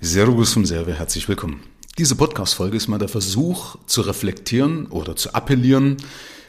Servus 0.00 0.52
vom 0.52 0.64
Serve, 0.64 0.94
herzlich 0.94 1.28
willkommen. 1.28 1.60
Diese 1.98 2.14
Podcast-Folge 2.14 2.76
ist 2.76 2.86
mal 2.86 2.98
der 3.00 3.08
Versuch 3.08 3.74
zu 3.86 4.02
reflektieren 4.02 4.86
oder 4.86 5.16
zu 5.16 5.34
appellieren, 5.34 5.96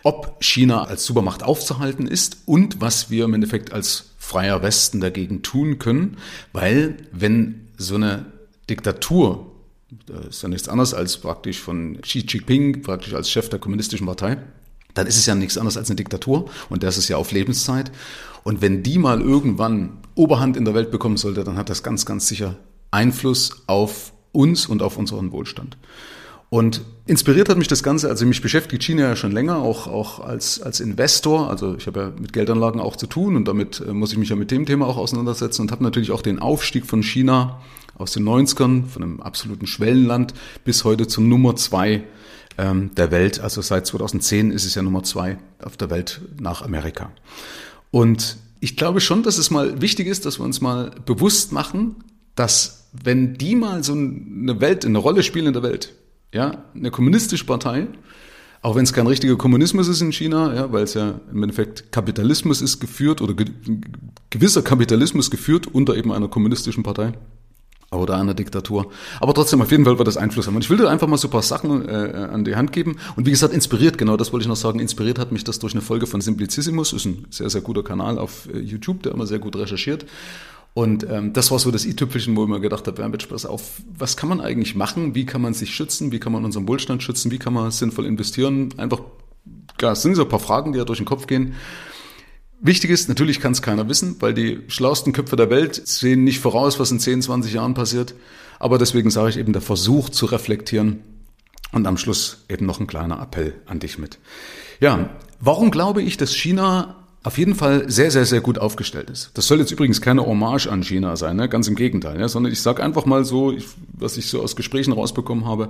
ob 0.03 0.37
China 0.39 0.83
als 0.83 1.03
Supermacht 1.03 1.41
aufzuhalten 1.41 2.07
ist 2.07 2.43
und 2.45 2.79
was 2.79 3.09
wir 3.09 3.25
im 3.25 3.33
Endeffekt 3.33 3.73
als 3.73 4.11
freier 4.19 4.61
Westen 4.61 5.01
dagegen 5.01 5.41
tun 5.41 5.79
können, 5.79 6.17
weil 6.53 6.97
wenn 7.11 7.67
so 7.75 7.95
eine 7.95 8.27
Diktatur, 8.69 9.51
das 10.05 10.27
ist 10.27 10.43
ja 10.43 10.49
nichts 10.49 10.69
anderes 10.69 10.93
als 10.93 11.17
praktisch 11.17 11.59
von 11.59 11.99
Xi 12.01 12.19
Jinping, 12.19 12.83
praktisch 12.83 13.15
als 13.15 13.31
Chef 13.31 13.49
der 13.49 13.57
kommunistischen 13.57 14.05
Partei, 14.05 14.37
dann 14.93 15.07
ist 15.07 15.17
es 15.17 15.25
ja 15.25 15.33
nichts 15.33 15.57
anderes 15.57 15.75
als 15.75 15.89
eine 15.89 15.95
Diktatur 15.95 16.45
und 16.69 16.83
das 16.83 16.99
ist 16.99 17.09
ja 17.09 17.17
auf 17.17 17.31
Lebenszeit. 17.31 17.91
Und 18.43 18.61
wenn 18.61 18.83
die 18.83 18.99
mal 18.99 19.21
irgendwann 19.21 19.97
Oberhand 20.13 20.55
in 20.55 20.65
der 20.65 20.75
Welt 20.75 20.91
bekommen 20.91 21.17
sollte, 21.17 21.43
dann 21.43 21.57
hat 21.57 21.71
das 21.71 21.81
ganz, 21.81 22.05
ganz 22.05 22.27
sicher 22.27 22.55
Einfluss 22.91 23.63
auf 23.67 24.13
uns 24.31 24.67
und 24.67 24.81
auf 24.81 24.97
unseren 24.97 25.31
Wohlstand. 25.31 25.77
Und 26.49 26.81
inspiriert 27.05 27.47
hat 27.47 27.57
mich 27.57 27.67
das 27.67 27.83
Ganze, 27.83 28.09
also 28.09 28.25
mich 28.25 28.41
beschäftigt 28.41 28.83
China 28.83 29.03
ja 29.03 29.15
schon 29.15 29.31
länger, 29.31 29.57
auch, 29.57 29.87
auch 29.87 30.19
als, 30.19 30.59
als 30.61 30.79
Investor. 30.79 31.49
Also 31.49 31.75
ich 31.75 31.85
habe 31.85 31.99
ja 31.99 32.11
mit 32.19 32.33
Geldanlagen 32.33 32.81
auch 32.81 32.95
zu 32.95 33.05
tun 33.05 33.35
und 33.35 33.47
damit 33.47 33.83
äh, 33.87 33.93
muss 33.93 34.11
ich 34.11 34.17
mich 34.17 34.29
ja 34.29 34.35
mit 34.35 34.49
dem 34.49 34.65
Thema 34.65 34.87
auch 34.87 34.97
auseinandersetzen 34.97 35.61
und 35.61 35.71
habe 35.71 35.83
natürlich 35.83 36.11
auch 36.11 36.23
den 36.23 36.39
Aufstieg 36.39 36.87
von 36.87 37.03
China 37.03 37.61
aus 37.99 38.13
den 38.13 38.23
90ern, 38.23 38.87
von 38.87 39.03
einem 39.03 39.21
absoluten 39.21 39.67
Schwellenland 39.67 40.33
bis 40.63 40.85
heute 40.85 41.05
zum 41.07 41.29
Nummer 41.29 41.55
zwei 41.55 42.03
ähm, 42.57 42.95
der 42.95 43.11
Welt. 43.11 43.39
Also 43.39 43.61
seit 43.61 43.85
2010 43.85 44.51
ist 44.51 44.65
es 44.65 44.73
ja 44.73 44.81
Nummer 44.81 45.03
zwei 45.03 45.37
auf 45.61 45.77
der 45.77 45.91
Welt 45.91 46.21
nach 46.39 46.63
Amerika. 46.63 47.11
Und 47.91 48.37
ich 48.59 48.75
glaube 48.75 49.01
schon, 49.01 49.21
dass 49.21 49.37
es 49.37 49.51
mal 49.51 49.81
wichtig 49.81 50.07
ist, 50.07 50.25
dass 50.25 50.39
wir 50.39 50.45
uns 50.45 50.61
mal 50.61 50.91
bewusst 51.05 51.51
machen, 51.51 51.97
dass 52.35 52.78
wenn 52.91 53.35
die 53.35 53.55
mal 53.55 53.83
so 53.83 53.93
eine 53.93 54.61
Welt, 54.61 54.85
eine 54.85 54.97
Rolle 54.97 55.23
spielen 55.23 55.47
in 55.47 55.53
der 55.53 55.63
Welt, 55.63 55.93
ja, 56.33 56.63
eine 56.75 56.91
kommunistische 56.91 57.45
Partei, 57.45 57.87
auch 58.61 58.75
wenn 58.75 58.83
es 58.83 58.93
kein 58.93 59.07
richtiger 59.07 59.37
Kommunismus 59.37 59.87
ist 59.87 60.01
in 60.01 60.11
China, 60.11 60.53
ja, 60.53 60.71
weil 60.71 60.83
es 60.83 60.93
ja 60.93 61.19
im 61.31 61.43
Endeffekt 61.43 61.91
Kapitalismus 61.91 62.61
ist 62.61 62.79
geführt 62.79 63.21
oder 63.21 63.33
ge 63.33 63.47
gewisser 64.29 64.61
Kapitalismus 64.61 65.31
geführt 65.31 65.67
unter 65.67 65.95
eben 65.95 66.11
einer 66.11 66.27
kommunistischen 66.27 66.83
Partei 66.83 67.13
oder 67.91 68.17
einer 68.17 68.33
Diktatur. 68.33 68.91
Aber 69.19 69.33
trotzdem, 69.33 69.61
auf 69.61 69.71
jeden 69.71 69.85
Fall 69.85 69.97
wird 69.97 70.07
das 70.07 70.17
Einfluss 70.17 70.45
haben. 70.45 70.55
Und 70.55 70.63
ich 70.63 70.69
will 70.69 70.77
dir 70.77 70.89
einfach 70.89 71.07
mal 71.07 71.17
so 71.17 71.27
ein 71.27 71.31
paar 71.31 71.41
Sachen 71.41 71.87
äh, 71.87 72.27
an 72.31 72.43
die 72.43 72.55
Hand 72.55 72.71
geben. 72.71 72.97
Und 73.15 73.25
wie 73.25 73.31
gesagt, 73.31 73.53
inspiriert, 73.53 73.97
genau 73.97 74.17
das 74.17 74.31
wollte 74.31 74.43
ich 74.43 74.47
noch 74.47 74.55
sagen, 74.55 74.79
inspiriert 74.79 75.17
hat 75.17 75.31
mich 75.31 75.43
das 75.43 75.59
durch 75.59 75.73
eine 75.73 75.81
Folge 75.81 76.05
von 76.05 76.21
Simplicissimus, 76.21 76.93
ist 76.93 77.05
ein 77.05 77.25
sehr, 77.31 77.49
sehr 77.49 77.61
guter 77.61 77.83
Kanal 77.83 78.19
auf 78.19 78.47
äh, 78.53 78.59
YouTube, 78.59 79.03
der 79.03 79.13
immer 79.13 79.25
sehr 79.25 79.39
gut 79.39 79.55
recherchiert. 79.55 80.05
Und 80.73 81.05
ähm, 81.09 81.33
das 81.33 81.51
war 81.51 81.59
so 81.59 81.71
das 81.71 81.85
i-Tüpfelchen, 81.85 82.35
wo 82.35 82.43
ich 82.43 82.49
mir 82.49 82.59
gedacht 82.59 82.87
habe, 82.87 83.01
ja, 83.01 83.07
Mensch, 83.07 83.25
pass 83.25 83.45
auf, 83.45 83.81
was 83.97 84.15
kann 84.15 84.29
man 84.29 84.39
eigentlich 84.39 84.75
machen? 84.75 85.15
Wie 85.15 85.25
kann 85.25 85.41
man 85.41 85.53
sich 85.53 85.73
schützen? 85.73 86.11
Wie 86.11 86.19
kann 86.19 86.31
man 86.31 86.45
unseren 86.45 86.67
Wohlstand 86.67 87.03
schützen? 87.03 87.31
Wie 87.31 87.39
kann 87.39 87.53
man 87.53 87.71
sinnvoll 87.71 88.05
investieren? 88.05 88.73
Einfach, 88.77 89.01
ja, 89.81 89.93
es 89.93 90.01
sind 90.01 90.15
so 90.15 90.23
ein 90.23 90.29
paar 90.29 90.39
Fragen, 90.39 90.71
die 90.71 90.79
ja 90.79 90.85
durch 90.85 90.99
den 90.99 91.05
Kopf 91.05 91.27
gehen. 91.27 91.55
Wichtig 92.61 92.91
ist, 92.91 93.07
natürlich 93.07 93.39
kann 93.39 93.53
es 93.53 93.61
keiner 93.61 93.87
wissen, 93.87 94.17
weil 94.19 94.33
die 94.33 94.61
schlauesten 94.67 95.13
Köpfe 95.13 95.35
der 95.35 95.49
Welt 95.49 95.75
sehen 95.87 96.23
nicht 96.23 96.39
voraus, 96.39 96.79
was 96.79 96.91
in 96.91 96.99
10, 96.99 97.21
20 97.21 97.53
Jahren 97.53 97.73
passiert. 97.73 98.13
Aber 98.59 98.77
deswegen 98.77 99.09
sage 99.09 99.29
ich 99.29 99.37
eben 99.37 99.53
der 99.53 99.61
Versuch 99.61 100.09
zu 100.09 100.25
reflektieren 100.25 100.99
und 101.71 101.87
am 101.87 101.97
Schluss 101.97 102.45
eben 102.49 102.65
noch 102.65 102.79
ein 102.79 102.87
kleiner 102.87 103.21
Appell 103.21 103.55
an 103.65 103.79
dich 103.79 103.97
mit. 103.97 104.19
Ja, 104.81 105.09
warum 105.39 105.71
glaube 105.71 106.01
ich, 106.01 106.17
dass 106.17 106.35
China 106.35 106.98
auf 107.23 107.37
jeden 107.37 107.55
Fall 107.55 107.89
sehr, 107.89 108.11
sehr, 108.11 108.25
sehr 108.25 108.41
gut 108.41 108.57
aufgestellt 108.57 109.09
ist. 109.09 109.31
Das 109.33 109.47
soll 109.47 109.59
jetzt 109.59 109.71
übrigens 109.71 110.01
keine 110.01 110.25
Hommage 110.25 110.67
an 110.67 110.83
China 110.83 111.15
sein, 111.17 111.35
ne? 111.35 111.49
ganz 111.49 111.67
im 111.67 111.75
Gegenteil, 111.75 112.17
ne? 112.17 112.29
sondern 112.29 112.51
ich 112.53 112.61
sage 112.61 112.81
einfach 112.81 113.05
mal 113.05 113.25
so, 113.25 113.53
was 113.91 114.17
ich 114.17 114.27
so 114.27 114.41
aus 114.41 114.55
Gesprächen 114.55 114.93
rausbekommen 114.93 115.45
habe, 115.45 115.69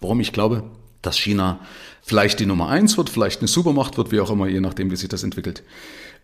warum 0.00 0.20
ich 0.20 0.32
glaube, 0.32 0.64
dass 1.00 1.16
China 1.16 1.60
vielleicht 2.02 2.38
die 2.40 2.46
Nummer 2.46 2.68
eins 2.68 2.98
wird, 2.98 3.08
vielleicht 3.08 3.40
eine 3.40 3.48
Supermacht 3.48 3.96
wird, 3.96 4.12
wie 4.12 4.20
auch 4.20 4.30
immer, 4.30 4.46
je 4.46 4.60
nachdem, 4.60 4.90
wie 4.90 4.96
sich 4.96 5.08
das 5.08 5.22
entwickelt. 5.22 5.62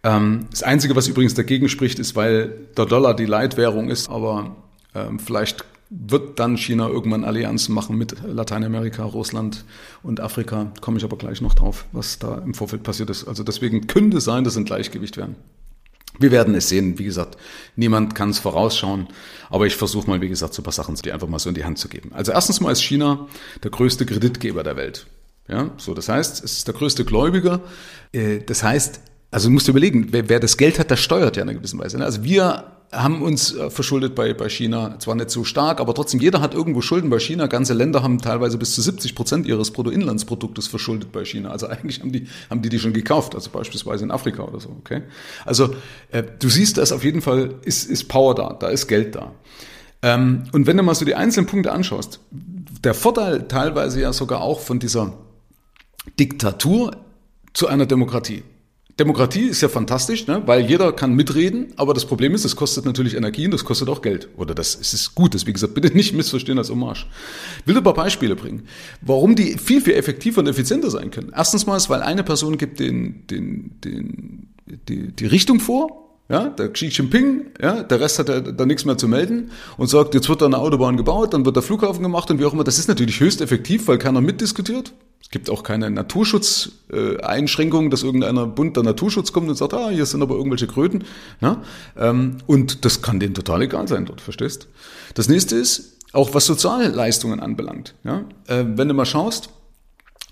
Ähm, 0.02 0.46
das 0.50 0.62
Einzige, 0.62 0.94
was 0.94 1.08
übrigens 1.08 1.32
dagegen 1.32 1.70
spricht, 1.70 1.98
ist, 1.98 2.14
weil 2.14 2.52
der 2.76 2.84
Dollar 2.84 3.16
die 3.16 3.24
Leitwährung 3.24 3.88
ist, 3.88 4.10
aber 4.10 4.56
ähm, 4.94 5.18
vielleicht 5.18 5.64
wird 5.88 6.38
dann 6.40 6.56
China 6.56 6.88
irgendwann 6.88 7.24
Allianzen 7.24 7.74
machen 7.74 7.96
mit 7.96 8.16
Lateinamerika, 8.24 9.04
Russland 9.04 9.64
und 10.02 10.20
Afrika. 10.20 10.72
Komme 10.80 10.98
ich 10.98 11.04
aber 11.04 11.16
gleich 11.16 11.40
noch 11.40 11.54
drauf, 11.54 11.86
was 11.92 12.18
da 12.18 12.38
im 12.38 12.54
Vorfeld 12.54 12.82
passiert 12.82 13.10
ist. 13.10 13.28
Also 13.28 13.44
deswegen 13.44 13.86
könnte 13.86 14.20
sein, 14.20 14.44
dass 14.44 14.56
ein 14.56 14.64
Gleichgewicht 14.64 15.16
werden. 15.16 15.36
Wir 16.18 16.30
werden 16.30 16.54
es 16.54 16.68
sehen. 16.68 16.98
Wie 16.98 17.04
gesagt, 17.04 17.36
niemand 17.76 18.14
kann 18.14 18.30
es 18.30 18.38
vorausschauen. 18.38 19.08
Aber 19.50 19.66
ich 19.66 19.76
versuche 19.76 20.08
mal, 20.08 20.20
wie 20.20 20.28
gesagt, 20.28 20.54
so 20.54 20.62
paar 20.62 20.72
Sachen 20.72 20.94
die 20.96 21.12
einfach 21.12 21.28
mal 21.28 21.38
so 21.38 21.50
in 21.50 21.54
die 21.54 21.64
Hand 21.64 21.78
zu 21.78 21.88
geben. 21.88 22.10
Also 22.14 22.32
erstens 22.32 22.60
mal 22.60 22.72
ist 22.72 22.82
China 22.82 23.28
der 23.62 23.70
größte 23.70 24.06
Kreditgeber 24.06 24.62
der 24.62 24.76
Welt. 24.76 25.06
Ja, 25.48 25.70
so 25.76 25.94
das 25.94 26.08
heißt, 26.08 26.42
es 26.42 26.52
ist 26.52 26.66
der 26.66 26.74
größte 26.74 27.04
Gläubiger. 27.04 27.60
Äh, 28.12 28.40
das 28.40 28.64
heißt, 28.64 29.00
also 29.30 29.48
du 29.48 29.52
musst 29.52 29.68
dir 29.68 29.72
überlegen, 29.72 30.08
wer, 30.10 30.28
wer 30.28 30.40
das 30.40 30.56
Geld 30.56 30.78
hat, 30.78 30.90
der 30.90 30.96
steuert 30.96 31.36
ja 31.36 31.42
in 31.42 31.48
einer 31.48 31.58
gewissen 31.58 31.78
Weise. 31.78 31.98
Ne? 31.98 32.04
Also 32.04 32.24
wir 32.24 32.75
haben 32.92 33.22
uns 33.22 33.54
äh, 33.54 33.70
verschuldet 33.70 34.14
bei, 34.14 34.32
bei 34.32 34.48
China, 34.48 34.98
zwar 34.98 35.14
nicht 35.14 35.30
so 35.30 35.44
stark, 35.44 35.80
aber 35.80 35.94
trotzdem, 35.94 36.20
jeder 36.20 36.40
hat 36.40 36.54
irgendwo 36.54 36.80
Schulden 36.80 37.10
bei 37.10 37.18
China. 37.18 37.46
Ganze 37.46 37.74
Länder 37.74 38.02
haben 38.02 38.20
teilweise 38.20 38.58
bis 38.58 38.74
zu 38.74 38.82
70 38.82 39.14
Prozent 39.14 39.46
ihres 39.46 39.70
Bruttoinlandsproduktes 39.72 40.68
verschuldet 40.68 41.12
bei 41.12 41.24
China. 41.24 41.50
Also 41.50 41.66
eigentlich 41.68 42.00
haben 42.00 42.12
die, 42.12 42.26
haben 42.50 42.62
die 42.62 42.68
die 42.68 42.78
schon 42.78 42.92
gekauft, 42.92 43.34
also 43.34 43.50
beispielsweise 43.50 44.04
in 44.04 44.10
Afrika 44.10 44.42
oder 44.42 44.60
so, 44.60 44.70
okay? 44.78 45.02
Also 45.44 45.74
äh, 46.12 46.22
du 46.38 46.48
siehst, 46.48 46.78
da 46.78 46.82
ist 46.82 46.92
auf 46.92 47.04
jeden 47.04 47.22
Fall, 47.22 47.54
ist, 47.62 47.88
ist 47.90 48.04
Power 48.08 48.34
da, 48.34 48.56
da 48.58 48.68
ist 48.68 48.86
Geld 48.86 49.14
da. 49.14 49.32
Ähm, 50.02 50.44
und 50.52 50.66
wenn 50.66 50.76
du 50.76 50.82
mal 50.82 50.94
so 50.94 51.04
die 51.04 51.14
einzelnen 51.14 51.46
Punkte 51.46 51.72
anschaust, 51.72 52.20
der 52.30 52.94
Vorteil 52.94 53.48
teilweise 53.48 54.00
ja 54.00 54.12
sogar 54.12 54.42
auch 54.42 54.60
von 54.60 54.78
dieser 54.78 55.14
Diktatur 56.18 56.96
zu 57.52 57.66
einer 57.66 57.86
Demokratie. 57.86 58.42
Demokratie 58.98 59.42
ist 59.42 59.60
ja 59.60 59.68
fantastisch, 59.68 60.26
ne? 60.26 60.42
weil 60.46 60.64
jeder 60.64 60.90
kann 60.90 61.12
mitreden, 61.12 61.66
aber 61.76 61.92
das 61.92 62.06
Problem 62.06 62.34
ist, 62.34 62.46
es 62.46 62.56
kostet 62.56 62.86
natürlich 62.86 63.14
Energie 63.14 63.44
und 63.44 63.50
das 63.50 63.64
kostet 63.64 63.90
auch 63.90 64.00
Geld. 64.00 64.28
Oder 64.38 64.54
das 64.54 64.74
ist 64.74 65.14
gut, 65.14 65.34
das 65.34 65.46
wie 65.46 65.52
gesagt, 65.52 65.74
bitte 65.74 65.94
nicht 65.94 66.14
missverstehen 66.14 66.56
als 66.56 66.70
Hommage. 66.70 67.06
Ich 67.60 67.66
will 67.66 67.76
ein 67.76 67.84
paar 67.84 67.92
Beispiele 67.92 68.36
bringen, 68.36 68.62
warum 69.02 69.36
die 69.36 69.58
viel, 69.58 69.82
viel 69.82 69.94
effektiver 69.94 70.40
und 70.40 70.46
effizienter 70.46 70.90
sein 70.90 71.10
können. 71.10 71.30
Erstens 71.36 71.66
mal, 71.66 71.78
weil 71.88 72.00
eine 72.00 72.24
Person 72.24 72.56
gibt 72.56 72.80
den, 72.80 73.26
den, 73.26 73.72
den, 73.84 74.48
die, 74.88 75.12
die 75.12 75.26
Richtung 75.26 75.60
vor, 75.60 76.06
ja, 76.30 76.48
der 76.48 76.72
Xi 76.72 76.86
Jinping, 76.86 77.46
ja, 77.60 77.82
der 77.82 78.00
Rest 78.00 78.18
hat 78.18 78.28
da 78.28 78.66
nichts 78.66 78.86
mehr 78.86 78.96
zu 78.96 79.08
melden 79.08 79.50
und 79.76 79.88
sagt, 79.88 80.14
jetzt 80.14 80.28
wird 80.28 80.40
da 80.40 80.46
eine 80.46 80.58
Autobahn 80.58 80.96
gebaut, 80.96 81.34
dann 81.34 81.44
wird 81.44 81.54
der 81.54 81.62
Flughafen 81.62 82.02
gemacht 82.02 82.30
und 82.30 82.40
wie 82.40 82.46
auch 82.46 82.52
immer. 82.52 82.64
Das 82.64 82.78
ist 82.78 82.88
natürlich 82.88 83.20
höchst 83.20 83.42
effektiv, 83.42 83.86
weil 83.88 83.98
keiner 83.98 84.20
mitdiskutiert. 84.20 84.92
Es 85.26 85.30
gibt 85.30 85.50
auch 85.50 85.62
keine 85.64 85.90
Naturschutzeinschränkungen, 85.90 87.90
dass 87.90 88.04
irgendeiner 88.04 88.46
Bund 88.46 88.76
der 88.76 88.84
Naturschutz 88.84 89.32
kommt 89.32 89.48
und 89.48 89.56
sagt, 89.56 89.74
ah, 89.74 89.90
hier 89.90 90.06
sind 90.06 90.22
aber 90.22 90.36
irgendwelche 90.36 90.68
Kröten. 90.68 91.02
Ja, 91.40 91.64
ähm, 91.96 92.36
und 92.46 92.84
das 92.84 93.02
kann 93.02 93.18
denen 93.18 93.34
total 93.34 93.62
egal 93.62 93.88
sein 93.88 94.06
dort, 94.06 94.20
verstehst? 94.20 94.68
Das 95.14 95.28
nächste 95.28 95.56
ist, 95.56 95.96
auch 96.12 96.32
was 96.32 96.46
Sozialleistungen 96.46 97.40
anbelangt. 97.40 97.96
Ja, 98.04 98.20
äh, 98.46 98.64
wenn 98.68 98.86
du 98.86 98.94
mal 98.94 99.04
schaust, 99.04 99.48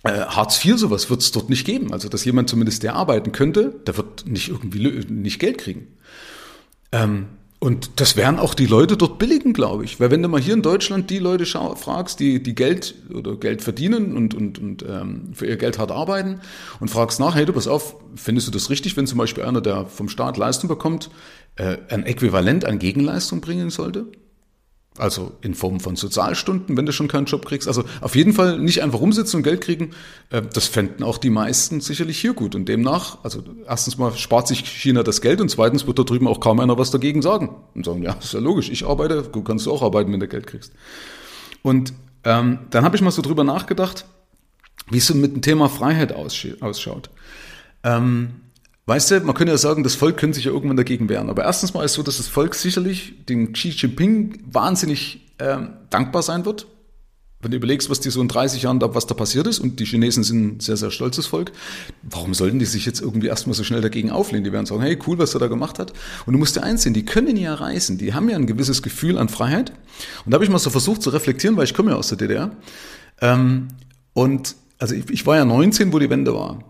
äh, 0.05 0.27
Hartz 0.27 0.65
IV, 0.65 0.78
sowas 0.78 1.11
wird 1.11 1.22
es 1.22 1.32
dort 1.32 1.50
nicht 1.50 1.66
geben. 1.66 1.93
Also, 1.93 2.09
dass 2.09 2.25
jemand 2.25 2.49
zumindest, 2.49 2.84
der 2.84 2.94
arbeiten 2.94 3.32
könnte, 3.32 3.75
der 3.88 3.97
wird 3.97 4.28
nicht 4.28 4.49
irgendwie 4.49 5.05
nicht 5.12 5.41
Geld 5.41 5.59
kriegen. 5.59 5.88
Ähm, 6.93 7.26
und 7.64 7.98
das 7.98 8.14
werden 8.14 8.38
auch 8.38 8.52
die 8.52 8.66
Leute 8.66 8.98
dort 8.98 9.19
billigen, 9.19 9.54
glaube 9.54 9.86
ich. 9.86 9.98
Weil 9.98 10.10
wenn 10.10 10.22
du 10.22 10.28
mal 10.28 10.38
hier 10.38 10.52
in 10.52 10.60
Deutschland 10.60 11.08
die 11.08 11.19
Leute 11.19 11.47
fragst, 11.47 12.20
die, 12.20 12.42
die 12.42 12.54
Geld 12.54 12.94
oder 13.10 13.36
Geld 13.36 13.62
verdienen 13.62 14.19
und, 14.19 14.34
und, 14.34 14.58
und 14.58 14.84
ähm, 14.86 15.30
für 15.32 15.47
ihr 15.47 15.56
Geld 15.56 15.78
hart 15.78 15.91
arbeiten 15.91 16.42
und 16.78 16.91
fragst 16.91 17.20
nach, 17.20 17.34
hey 17.34 17.47
du, 17.47 17.54
pass 17.54 17.66
auf, 17.66 17.97
findest 18.16 18.48
du 18.48 18.50
das 18.50 18.69
richtig, 18.69 18.98
wenn 18.98 19.06
zum 19.06 19.16
Beispiel 19.16 19.44
einer, 19.44 19.62
der 19.62 19.86
vom 19.86 20.10
Staat 20.10 20.36
Leistung 20.36 20.69
bekommt, 20.69 21.08
äh, 21.56 21.78
ein 21.88 22.04
Äquivalent 22.04 22.66
an 22.66 22.78
Gegenleistung 22.78 23.41
bringen 23.41 23.70
sollte? 23.70 24.08
Also 24.97 25.32
in 25.41 25.55
Form 25.55 25.81
von 25.81 25.97
Sozialstunden, 25.97 26.76
wenn 26.76 26.87
du 26.87 26.93
schon 26.93 27.08
keinen 27.08 27.26
Job 27.26 27.44
kriegst. 27.44 27.67
Also 27.67 27.82
auf 28.00 28.14
jeden 28.14 28.32
Fall 28.32 28.61
nicht 28.61 28.81
einfach 28.81 29.00
rumsitzen 29.00 29.38
und 29.38 29.43
Geld 29.43 29.61
kriegen. 29.61 29.91
Äh, 30.31 30.43
das 30.52 30.69
fänden 30.69 31.02
auch 31.02 31.19
die 31.19 31.31
meisten 31.31 31.81
sicherlich 31.81 32.20
hier 32.20 32.32
gut. 32.32 32.55
Und 32.55 32.69
demnach, 32.69 33.19
also 33.25 33.43
erstens 33.67 33.99
mal 33.99 34.12
spart 34.14 34.46
sich 34.46 34.61
China 34.61 35.02
das 35.02 35.20
Geld 35.20 35.41
und 35.41 35.50
zweitens 35.50 35.88
wird 35.88 35.99
da 35.99 36.05
drüben 36.05 36.29
auch 36.29 36.38
kaum 36.38 36.61
einer 36.61 36.79
was 36.79 36.93
dagegen 36.93 37.23
sagen. 37.23 37.50
Und 37.75 37.85
sagen, 37.85 38.02
ja, 38.02 38.12
ist 38.12 38.35
ja 38.35 38.41
logisch, 38.41 38.70
ich 38.70 38.87
arbeite, 38.87 39.23
du 39.23 39.43
kannst 39.43 39.67
auch 39.67 39.82
arbeiten, 39.82 40.12
wenn 40.12 40.20
du 40.20 40.29
Geld 40.29 40.46
kriegst. 40.46 40.73
Und 41.62 41.93
ähm, 42.23 42.61
dann 42.70 42.85
habe 42.85 42.94
ich 42.94 43.02
mal 43.02 43.11
so 43.11 43.23
drüber 43.23 43.43
nachgedacht, 43.43 44.06
wie 44.90 44.99
es 44.99 45.06
so 45.08 45.14
mit 45.14 45.35
dem 45.35 45.43
Thema 45.43 45.69
Freiheit 45.69 46.12
ausschaut. 46.12 47.11
Ähm, 47.82 48.44
Weißt 48.86 49.10
du, 49.10 49.20
man 49.20 49.34
könnte 49.34 49.52
ja 49.52 49.58
sagen, 49.58 49.82
das 49.82 49.94
Volk 49.94 50.19
könnte 50.19 50.34
sich 50.34 50.44
ja 50.44 50.52
irgendwann 50.52 50.76
dagegen 50.76 51.08
wehren. 51.08 51.31
Aber 51.31 51.44
erstens 51.44 51.72
mal 51.72 51.84
ist 51.84 51.92
es 51.92 51.96
so, 51.96 52.02
dass 52.02 52.19
das 52.19 52.28
Volk 52.28 52.54
sicherlich 52.54 53.25
dem 53.26 53.52
Xi 53.54 53.70
Jinping 53.70 54.40
wahnsinnig 54.50 55.32
ähm, 55.38 55.70
dankbar 55.90 56.22
sein 56.22 56.44
wird, 56.44 56.66
Wenn 57.40 57.50
du 57.50 57.56
überlegst, 57.56 57.90
was 57.90 58.00
die 58.00 58.10
so 58.10 58.22
in 58.22 58.28
30 58.28 58.62
Jahren 58.62 58.81
da, 58.81 58.94
was 58.94 59.06
da 59.06 59.14
passiert 59.14 59.46
ist, 59.46 59.58
und 59.58 59.81
die 59.81 59.84
Chinesen 59.84 60.22
sind 60.22 60.44
ein 60.44 60.60
sehr, 60.60 60.76
sehr 60.76 60.90
stolzes 60.90 61.26
Volk, 61.26 61.52
warum 62.02 62.34
sollten 62.34 62.58
die 62.58 62.64
sich 62.66 62.86
jetzt 62.86 63.00
irgendwie 63.00 63.26
erstmal 63.26 63.54
so 63.54 63.64
schnell 63.64 63.81
dagegen 63.81 64.10
auflehnen? 64.10 64.44
Die 64.44 64.52
werden 64.52 64.66
sagen, 64.66 64.82
hey, 64.82 64.98
cool, 65.06 65.19
was 65.19 65.34
er 65.34 65.40
da 65.40 65.48
gemacht 65.48 65.78
hat. 65.78 65.92
Und 66.25 66.34
du 66.34 66.38
musst 66.38 66.56
dir 66.56 66.62
eins 66.62 66.82
sehen, 66.82 66.94
die 66.94 67.04
können 67.04 67.37
ja 67.37 67.54
reisen, 67.54 67.98
die 67.98 68.14
haben 68.14 68.28
ja 68.28 68.37
ein 68.37 68.46
gewisses 68.46 68.82
Gefühl 68.82 69.19
an 69.19 69.28
Freiheit. 69.28 69.72
Und 70.25 70.30
da 70.30 70.37
habe 70.37 70.44
ich 70.44 70.50
mal 70.50 70.58
so 70.58 70.70
versucht 70.70 71.02
zu 71.02 71.10
reflektieren, 71.10 71.56
weil 71.56 71.64
ich 71.64 71.75
komme 71.75 71.90
ja 71.90 71.96
aus 71.96 72.08
der 72.08 72.19
DDR. 72.19 72.50
Ähm, 73.20 73.69
und 74.12 74.56
also 74.78 74.94
ich, 74.94 75.10
ich 75.10 75.26
war 75.26 75.37
ja 75.37 75.44
19, 75.44 75.92
wo 75.92 75.98
die 75.98 76.10
Wende 76.10 76.34
war. 76.34 76.64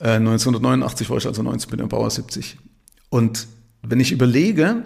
Äh, 0.00 0.16
1989 0.16 1.10
war 1.10 1.18
ich 1.18 1.26
also 1.26 1.42
19, 1.42 1.70
bin 1.70 1.80
im 1.80 1.88
Bauer 1.88 2.10
70. 2.10 2.58
Und 3.10 3.46
wenn 3.82 4.00
ich 4.00 4.12
überlege, 4.12 4.84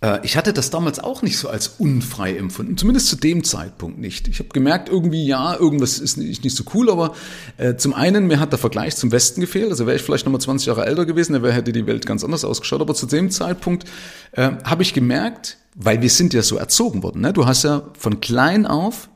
äh, 0.00 0.24
ich 0.24 0.36
hatte 0.36 0.52
das 0.52 0.70
damals 0.70 0.98
auch 1.00 1.22
nicht 1.22 1.38
so 1.38 1.48
als 1.48 1.68
unfrei 1.78 2.36
empfunden, 2.36 2.76
zumindest 2.76 3.08
zu 3.08 3.16
dem 3.16 3.42
Zeitpunkt 3.42 3.98
nicht. 3.98 4.28
Ich 4.28 4.38
habe 4.38 4.50
gemerkt, 4.50 4.88
irgendwie, 4.88 5.26
ja, 5.26 5.56
irgendwas 5.56 5.98
ist 5.98 6.16
nicht, 6.16 6.44
nicht 6.44 6.56
so 6.56 6.64
cool, 6.74 6.90
aber 6.90 7.14
äh, 7.56 7.76
zum 7.76 7.94
einen, 7.94 8.26
mir 8.26 8.38
hat 8.38 8.52
der 8.52 8.58
Vergleich 8.58 8.96
zum 8.96 9.10
Westen 9.10 9.40
gefehlt, 9.40 9.70
also 9.70 9.86
wäre 9.86 9.96
ich 9.96 10.02
vielleicht 10.02 10.24
nochmal 10.24 10.40
20 10.40 10.66
Jahre 10.66 10.86
älter 10.86 11.06
gewesen, 11.06 11.32
dann 11.32 11.44
hätte 11.50 11.72
die 11.72 11.86
Welt 11.86 12.06
ganz 12.06 12.22
anders 12.22 12.44
ausgeschaut, 12.44 12.80
aber 12.80 12.94
zu 12.94 13.06
dem 13.06 13.30
Zeitpunkt 13.30 13.84
äh, 14.32 14.52
habe 14.64 14.82
ich 14.82 14.94
gemerkt, 14.94 15.58
weil 15.74 16.00
wir 16.00 16.10
sind 16.10 16.32
ja 16.32 16.42
so 16.42 16.56
erzogen 16.56 17.02
worden, 17.02 17.22
ne? 17.22 17.32
du 17.32 17.46
hast 17.46 17.64
ja 17.64 17.82
von 17.98 18.20
klein 18.20 18.66
auf 18.66 19.08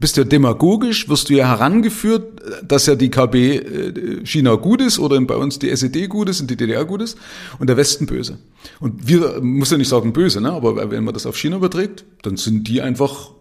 bist 0.00 0.16
du 0.16 0.24
demagogisch, 0.24 1.08
wirst 1.08 1.28
du 1.28 1.34
ja 1.34 1.48
herangeführt, 1.48 2.40
dass 2.66 2.86
ja 2.86 2.94
die 2.94 3.10
KB 3.10 3.34
äh, 3.34 4.24
China 4.24 4.54
gut 4.54 4.80
ist 4.80 4.98
oder 4.98 5.20
bei 5.20 5.36
uns 5.36 5.58
die 5.58 5.70
SED 5.70 6.08
gut 6.08 6.28
ist 6.28 6.40
und 6.40 6.50
die 6.50 6.56
DDR 6.56 6.84
gut 6.84 7.02
ist 7.02 7.18
und 7.58 7.68
der 7.68 7.76
Westen 7.76 8.06
böse. 8.06 8.38
Und 8.80 9.08
wir, 9.08 9.40
muss 9.40 9.70
ja 9.70 9.78
nicht 9.78 9.88
sagen 9.88 10.12
böse, 10.12 10.40
ne? 10.40 10.52
aber 10.52 10.90
wenn 10.90 11.04
man 11.04 11.14
das 11.14 11.26
auf 11.26 11.36
China 11.36 11.56
überträgt, 11.56 12.04
dann 12.22 12.36
sind 12.36 12.68
die 12.68 12.80
einfach 12.80 13.32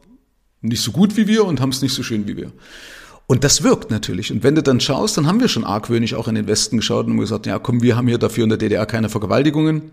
nicht 0.62 0.82
so 0.82 0.92
gut 0.92 1.16
wie 1.16 1.28
wir 1.28 1.46
und 1.46 1.62
haben 1.62 1.70
es 1.70 1.82
nicht 1.82 1.94
so 1.94 2.02
schön 2.02 2.28
wie 2.28 2.38
wir. 2.38 2.52
Und 3.28 3.44
das 3.44 3.62
wirkt 3.62 3.92
natürlich. 3.92 4.32
Und 4.32 4.44
wenn 4.44 4.56
du 4.56 4.64
dann 4.64 4.80
schaust, 4.80 5.18
dann 5.18 5.28
haben 5.28 5.42
wir 5.42 5.50
schon 5.50 5.66
argwöhnig 5.66 6.16
auch 6.16 6.28
in 6.28 6.36
den 6.36 6.48
Westen 6.48 6.78
geschaut 6.78 7.06
und 7.08 7.18
gesagt, 7.18 7.46
ja 7.46 7.60
komm, 7.60 7.82
wir 7.82 7.96
haben 7.98 8.08
hier 8.08 8.18
dafür 8.18 8.46
in 8.46 8.50
der 8.50 8.58
DDR 8.58 8.86
keine 8.86 9.10
Vergewaltigungen. 9.10 9.92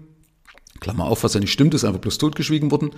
Klammer 0.84 1.06
auf, 1.06 1.24
was 1.24 1.32
ja 1.32 1.40
nicht 1.40 1.52
stimmt, 1.52 1.72
ist 1.72 1.84
einfach 1.84 2.00
bloß 2.00 2.18
totgeschwiegen 2.18 2.70
worden. 2.70 2.90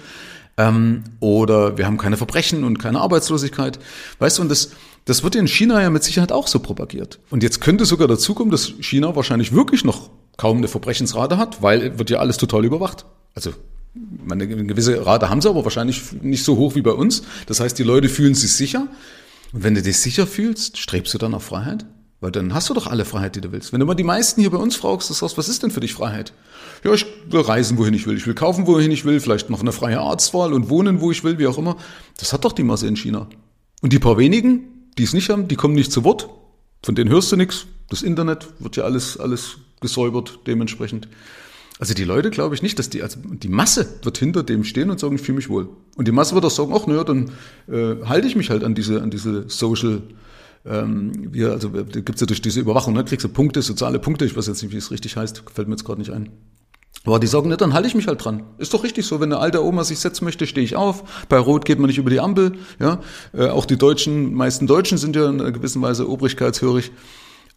Ähm, 0.57 1.05
oder 1.21 1.79
wir 1.79 1.87
haben 1.87 1.99
keine 1.99 2.17
Verbrechen 2.17 2.65
und 2.65 2.79
keine 2.79 3.01
Arbeitslosigkeit. 3.01 3.79
Weißt 4.19 4.39
du, 4.39 4.43
und 4.43 4.49
das, 4.49 4.73
das 5.05 5.23
wird 5.23 5.37
in 5.37 5.47
China 5.47 5.81
ja 5.81 5.89
mit 5.89 6.03
Sicherheit 6.03 6.33
auch 6.33 6.49
so 6.49 6.59
propagiert. 6.59 7.21
Und 7.31 7.45
jetzt 7.45 7.61
könnte 7.61 7.85
sogar 7.85 8.09
dazu 8.09 8.35
kommen, 8.35 8.51
dass 8.51 8.73
China 8.81 9.15
wahrscheinlich 9.15 9.53
wirklich 9.53 9.85
noch 9.85 10.11
kaum 10.37 10.59
eine 10.59 10.69
Verbrechensrate 10.69 11.39
hat, 11.39 11.63
weil 11.63 11.97
wird 11.97 12.11
ja 12.11 12.19
alles 12.19 12.39
total 12.39 12.65
überwacht. 12.65 13.07
Also 13.35 13.53
eine 14.29 14.47
gewisse 14.49 15.07
Rate 15.07 15.31
haben 15.31 15.41
sie, 15.41 15.49
aber 15.49 15.63
wahrscheinlich 15.63 16.13
nicht 16.23 16.45
so 16.45 16.57
hoch 16.57 16.75
wie 16.75 16.83
bei 16.83 16.91
uns. 16.91 17.23
Das 17.47 17.61
heißt, 17.61 17.79
die 17.79 17.85
Leute 17.85 18.09
fühlen 18.09 18.35
sich 18.35 18.53
sicher. 18.53 18.89
Und 19.53 19.63
wenn 19.63 19.75
du 19.77 19.83
dich 19.83 20.01
sicher 20.01 20.27
fühlst, 20.27 20.77
strebst 20.77 21.15
du 21.15 21.19
dann 21.19 21.35
auf 21.35 21.45
Freiheit? 21.45 21.87
Weil 22.27 22.33
dann 22.33 22.55
hast 22.55 22.69
du 22.69 22.75
doch 22.75 22.89
alle 22.89 23.05
Freiheit, 23.05 23.37
die 23.37 23.41
du 23.41 23.53
willst. 23.53 23.73
Wenn 23.73 23.79
du 23.79 23.87
mal 23.87 23.95
die 23.95 24.03
meisten 24.03 24.41
hier 24.41 24.51
bei 24.51 24.57
uns 24.57 24.75
fragst, 24.75 25.11
das 25.11 25.19
sagst, 25.19 25.39
was 25.39 25.49
ist 25.49 25.63
denn 25.63 25.71
für 25.71 25.79
dich 25.79 25.95
Freiheit? 25.95 26.33
Ja, 26.83 26.93
ich 26.93 27.07
will 27.31 27.43
reisen, 27.43 27.79
wohin 27.79 27.95
ich 27.95 28.05
will. 28.09 28.17
Ich 28.17 28.27
will 28.27 28.35
kaufen, 28.35 28.67
wohin 28.67 28.91
ich 28.91 29.05
will. 29.05 29.21
Vielleicht 29.21 29.49
noch 29.49 29.61
eine 29.61 29.71
freie 29.71 30.01
Arztwahl 30.01 30.53
und 30.53 30.69
wohnen, 30.69 31.01
wo 31.01 31.13
ich 31.13 31.23
will, 31.23 31.39
wie 31.39 31.47
auch 31.47 31.57
immer. 31.57 31.77
Das 32.19 32.33
hat 32.33 32.45
doch 32.45 32.53
die 32.53 32.65
Masse 32.65 32.89
in 32.89 32.97
China. 32.97 33.29
Und 33.81 33.93
die 33.93 34.01
paar 34.01 34.19
wenigen, 34.19 34.91
die 34.99 35.05
es 35.05 35.13
nicht 35.13 35.31
haben, 35.31 35.47
die 35.47 35.55
kommen 35.55 35.77
nicht 35.77 35.93
zu 35.93 36.03
Wort. 36.03 36.29
Von 36.83 36.97
denen 36.97 37.11
hörst 37.11 37.31
du 37.31 37.37
nichts. 37.37 37.67
Das 37.91 38.03
Internet 38.03 38.49
wird 38.59 38.75
ja 38.75 38.83
alles, 38.83 39.21
alles 39.21 39.59
gesäubert 39.81 40.41
dementsprechend. 40.49 41.07
Also 41.79 41.95
die 41.95 42.03
Leute 42.03 42.31
glaube 42.31 42.57
ich 42.57 42.63
nicht, 42.63 42.81
dass 42.81 42.91
die, 42.91 43.05
also 43.05 43.21
die 43.23 43.49
Masse 43.49 43.87
wird 44.03 44.19
hinter 44.19 44.43
dem 44.43 44.65
stehen 44.65 44.91
und 44.91 44.99
sagen, 44.99 45.15
ich 45.15 45.23
fühle 45.23 45.37
mich 45.37 45.49
wohl. 45.49 45.69
Und 45.95 46.09
die 46.09 46.13
Masse 46.13 46.35
wird 46.35 46.45
auch 46.45 46.51
sagen, 46.51 46.73
ach 46.75 46.89
naja, 46.89 47.05
dann 47.05 47.31
äh, 47.69 48.05
halte 48.05 48.27
ich 48.27 48.35
mich 48.35 48.51
halt 48.51 48.65
an 48.65 48.75
diese, 48.75 49.01
an 49.01 49.13
diese 49.13 49.49
Social 49.49 50.03
ähm, 50.69 51.13
wir, 51.33 51.53
also 51.53 51.71
gibt's 51.71 52.21
ja 52.21 52.27
durch 52.27 52.43
diese 52.43 52.61
Überwachung, 52.61 52.95
ne, 52.95 53.05
kriegst 53.05 53.25
du 53.25 53.29
Punkte, 53.29 53.63
soziale 53.63 53.99
Punkte, 53.99 54.25
ich 54.25 54.37
weiß 54.37 54.47
jetzt 54.47 54.63
nicht, 54.63 54.73
wie 54.73 54.79
es 54.79 54.91
richtig 54.91 55.17
heißt, 55.17 55.45
fällt 55.53 55.69
mir 55.69 55.75
jetzt 55.75 55.85
gerade 55.85 56.01
nicht 56.01 56.13
ein. 56.13 56.31
Aber 57.05 57.21
die 57.21 57.29
sagen, 57.29 57.49
ne, 57.49 57.57
dann 57.57 57.73
halte 57.73 57.87
ich 57.87 57.95
mich 57.95 58.09
halt 58.09 58.25
dran. 58.25 58.43
Ist 58.59 58.75
doch 58.75 58.83
richtig 58.83 59.07
so, 59.07 59.21
wenn 59.21 59.33
eine 59.33 59.41
alte 59.41 59.65
Oma 59.65 59.85
sich 59.85 60.01
setzen 60.01 60.25
möchte, 60.25 60.47
stehe 60.47 60.65
ich 60.65 60.75
auf. 60.75 61.27
Bei 61.29 61.39
Rot 61.39 61.65
geht 61.65 61.79
man 61.79 61.87
nicht 61.87 61.99
über 61.99 62.11
die 62.11 62.19
Ampel. 62.19 62.53
Ja, 62.81 63.01
äh, 63.33 63.49
auch 63.49 63.65
die 63.65 63.79
Deutschen, 63.79 64.35
meisten 64.35 64.67
Deutschen 64.67 64.99
sind 64.99 65.15
ja 65.15 65.29
in 65.29 65.41
einer 65.41 65.53
gewissen 65.53 65.81
Weise 65.83 66.09
obrigkeitshörig. 66.09 66.91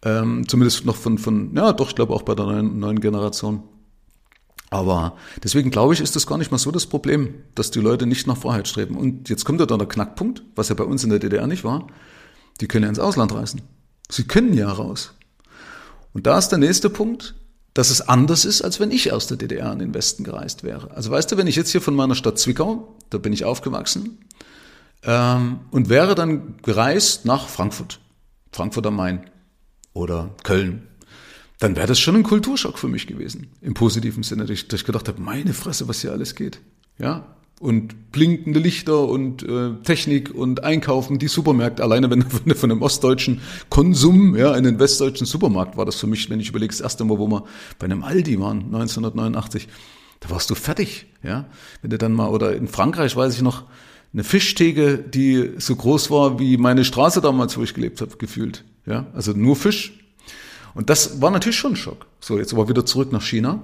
Ähm, 0.02 0.48
zumindest 0.48 0.86
noch 0.86 0.96
von, 0.96 1.18
von, 1.18 1.54
ja, 1.56 1.72
doch, 1.72 1.88
ich 1.88 1.96
glaube 1.96 2.14
auch 2.14 2.22
bei 2.22 2.34
der 2.34 2.46
neuen, 2.46 2.78
neuen 2.78 3.00
Generation. 3.00 3.64
Aber 4.70 5.16
deswegen 5.42 5.70
glaube 5.70 5.94
ich, 5.94 6.00
ist 6.00 6.14
das 6.14 6.28
gar 6.28 6.38
nicht 6.38 6.52
mal 6.52 6.58
so 6.58 6.70
das 6.70 6.86
Problem, 6.86 7.34
dass 7.56 7.72
die 7.72 7.80
Leute 7.80 8.06
nicht 8.06 8.28
nach 8.28 8.36
Freiheit 8.36 8.68
streben. 8.68 8.96
Und 8.96 9.28
jetzt 9.28 9.44
kommt 9.44 9.58
ja 9.58 9.66
dann 9.66 9.80
der 9.80 9.88
Knackpunkt, 9.88 10.44
was 10.54 10.68
ja 10.68 10.76
bei 10.76 10.84
uns 10.84 11.02
in 11.02 11.10
der 11.10 11.18
DDR 11.18 11.48
nicht 11.48 11.64
war. 11.64 11.88
Die 12.60 12.68
können 12.68 12.84
ja 12.84 12.88
ins 12.88 12.98
Ausland 12.98 13.32
reisen. 13.32 13.62
Sie 14.10 14.24
können 14.24 14.54
ja 14.54 14.70
raus. 14.70 15.14
Und 16.12 16.26
da 16.26 16.38
ist 16.38 16.48
der 16.48 16.58
nächste 16.58 16.90
Punkt, 16.90 17.34
dass 17.74 17.90
es 17.90 18.00
anders 18.00 18.44
ist, 18.44 18.62
als 18.62 18.80
wenn 18.80 18.90
ich 18.90 19.12
aus 19.12 19.26
der 19.26 19.36
DDR 19.36 19.72
in 19.72 19.78
den 19.78 19.94
Westen 19.94 20.24
gereist 20.24 20.64
wäre. 20.64 20.90
Also 20.90 21.10
weißt 21.10 21.30
du, 21.30 21.36
wenn 21.36 21.46
ich 21.46 21.56
jetzt 21.56 21.70
hier 21.70 21.80
von 21.80 21.94
meiner 21.94 22.14
Stadt 22.14 22.38
Zwickau, 22.38 22.96
da 23.10 23.18
bin 23.18 23.32
ich 23.32 23.44
aufgewachsen, 23.44 24.18
ähm, 25.02 25.60
und 25.70 25.88
wäre 25.88 26.14
dann 26.14 26.56
gereist 26.62 27.24
nach 27.24 27.48
Frankfurt, 27.48 28.00
Frankfurt 28.52 28.86
am 28.86 28.96
Main 28.96 29.30
oder 29.92 30.34
Köln, 30.42 30.88
dann 31.58 31.76
wäre 31.76 31.86
das 31.86 32.00
schon 32.00 32.16
ein 32.16 32.22
Kulturschock 32.22 32.78
für 32.78 32.88
mich 32.88 33.06
gewesen, 33.06 33.48
im 33.60 33.74
positiven 33.74 34.22
Sinne, 34.22 34.46
dass 34.46 34.50
ich, 34.50 34.84
gedacht 34.84 35.08
habe, 35.08 35.20
meine 35.20 35.54
Fresse, 35.54 35.88
was 35.88 36.00
hier 36.00 36.12
alles 36.12 36.34
geht. 36.34 36.60
Ja, 36.98 37.36
und 37.60 38.10
blinkende 38.10 38.58
Lichter 38.58 39.06
und 39.06 39.42
äh, 39.42 39.74
Technik 39.84 40.34
und 40.34 40.64
Einkaufen, 40.64 41.18
die 41.18 41.28
Supermärkte. 41.28 41.82
Alleine 41.82 42.10
wenn 42.10 42.20
du 42.20 42.54
von 42.54 42.72
einem 42.72 42.82
ostdeutschen 42.82 43.40
Konsum, 43.68 44.34
ja, 44.34 44.56
in 44.56 44.64
den 44.64 44.80
westdeutschen 44.80 45.26
Supermarkt 45.26 45.76
war 45.76 45.84
das 45.84 45.96
für 45.96 46.06
mich, 46.06 46.28
wenn 46.30 46.40
ich 46.40 46.48
überlege, 46.48 46.72
das 46.72 46.80
erste 46.80 47.04
Mal, 47.04 47.18
wo 47.18 47.28
wir 47.28 47.44
bei 47.78 47.84
einem 47.84 48.02
Aldi 48.02 48.40
waren, 48.40 48.64
1989, 48.64 49.68
da 50.20 50.30
warst 50.30 50.48
du 50.48 50.54
fertig, 50.54 51.06
ja. 51.22 51.46
Wenn 51.82 51.90
du 51.90 51.98
dann 51.98 52.12
mal, 52.12 52.28
oder 52.28 52.56
in 52.56 52.66
Frankreich 52.66 53.14
weiß 53.14 53.34
ich 53.34 53.42
noch, 53.42 53.64
eine 54.12 54.24
Fischtheke, 54.24 54.98
die 54.98 55.52
so 55.58 55.76
groß 55.76 56.10
war 56.10 56.40
wie 56.40 56.56
meine 56.56 56.84
Straße 56.84 57.20
damals, 57.20 57.58
wo 57.58 57.62
ich 57.62 57.74
gelebt 57.74 58.00
habe, 58.00 58.16
gefühlt, 58.16 58.64
ja. 58.86 59.06
Also 59.12 59.32
nur 59.32 59.54
Fisch. 59.54 59.98
Und 60.72 60.88
das 60.88 61.20
war 61.20 61.30
natürlich 61.30 61.58
schon 61.58 61.72
ein 61.72 61.76
Schock. 61.76 62.06
So, 62.20 62.38
jetzt 62.38 62.54
aber 62.54 62.70
wieder 62.70 62.86
zurück 62.86 63.12
nach 63.12 63.22
China. 63.22 63.60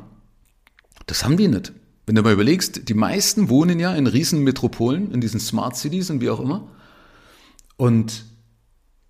Das 1.07 1.25
haben 1.25 1.39
die 1.39 1.49
nicht. 1.49 1.73
Wenn 2.07 2.15
du 2.15 2.23
mal 2.23 2.33
überlegst, 2.33 2.89
die 2.89 2.95
meisten 2.95 3.49
wohnen 3.49 3.81
ja 3.81 3.95
in 3.95 4.07
riesen 4.07 4.45
Metropolen, 4.45 5.11
in 5.11 5.21
diesen 5.21 5.41
Smart 5.41 5.77
Cities 5.77 6.09
und 6.11 6.21
wie 6.21 6.31
auch 6.31 6.41
immer. 6.41 6.69
Und 7.77 8.25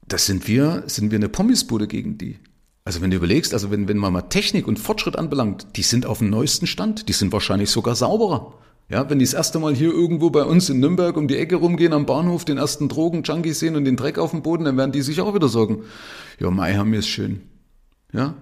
das 0.09 0.27
sind 0.27 0.49
wir, 0.49 0.85
sind 0.87 1.11
wir 1.11 1.19
eine 1.19 1.29
Pommesbude 1.29 1.89
gegen 1.89 2.17
die. 2.17 2.39
Also 2.85 3.01
wenn 3.01 3.11
du 3.11 3.17
überlegst, 3.17 3.53
also 3.53 3.71
wenn, 3.71 3.89
wenn 3.89 3.99
man 3.99 4.13
mal 4.13 4.23
Technik 4.23 4.67
und 4.67 4.79
Fortschritt 4.79 5.17
anbelangt, 5.17 5.67
die 5.77 5.83
sind 5.83 6.07
auf 6.07 6.19
dem 6.19 6.31
neuesten 6.31 6.67
Stand, 6.67 7.09
die 7.09 7.13
sind 7.13 7.33
wahrscheinlich 7.33 7.71
sogar 7.71 7.97
sauberer. 7.97 8.55
Ja, 8.89 9.11
wenn 9.11 9.19
die 9.19 9.25
das 9.25 9.35
erste 9.35 9.59
Mal 9.59 9.75
hier 9.75 9.93
irgendwo 9.93 10.31
bei 10.31 10.45
uns 10.45 10.71
in 10.71 10.79
Nürnberg 10.79 11.17
um 11.17 11.27
die 11.27 11.37
Ecke 11.37 11.57
rumgehen 11.57 11.93
am 11.93 12.07
Bahnhof, 12.07 12.45
den 12.45 12.57
ersten 12.57 12.89
Drogen-Junkie 12.89 13.53
sehen 13.53 13.75
und 13.75 13.85
den 13.85 13.97
Dreck 13.97 14.19
auf 14.19 14.31
dem 14.31 14.43
Boden, 14.43 14.65
dann 14.65 14.77
werden 14.77 14.93
die 14.93 15.03
sich 15.03 15.21
auch 15.21 15.35
wieder 15.35 15.49
sagen, 15.49 15.83
ja, 16.39 16.51
Mai 16.51 16.75
haben 16.75 16.93
wir 16.93 17.01
es 17.01 17.09
schön. 17.09 17.43
Ja, 18.13 18.35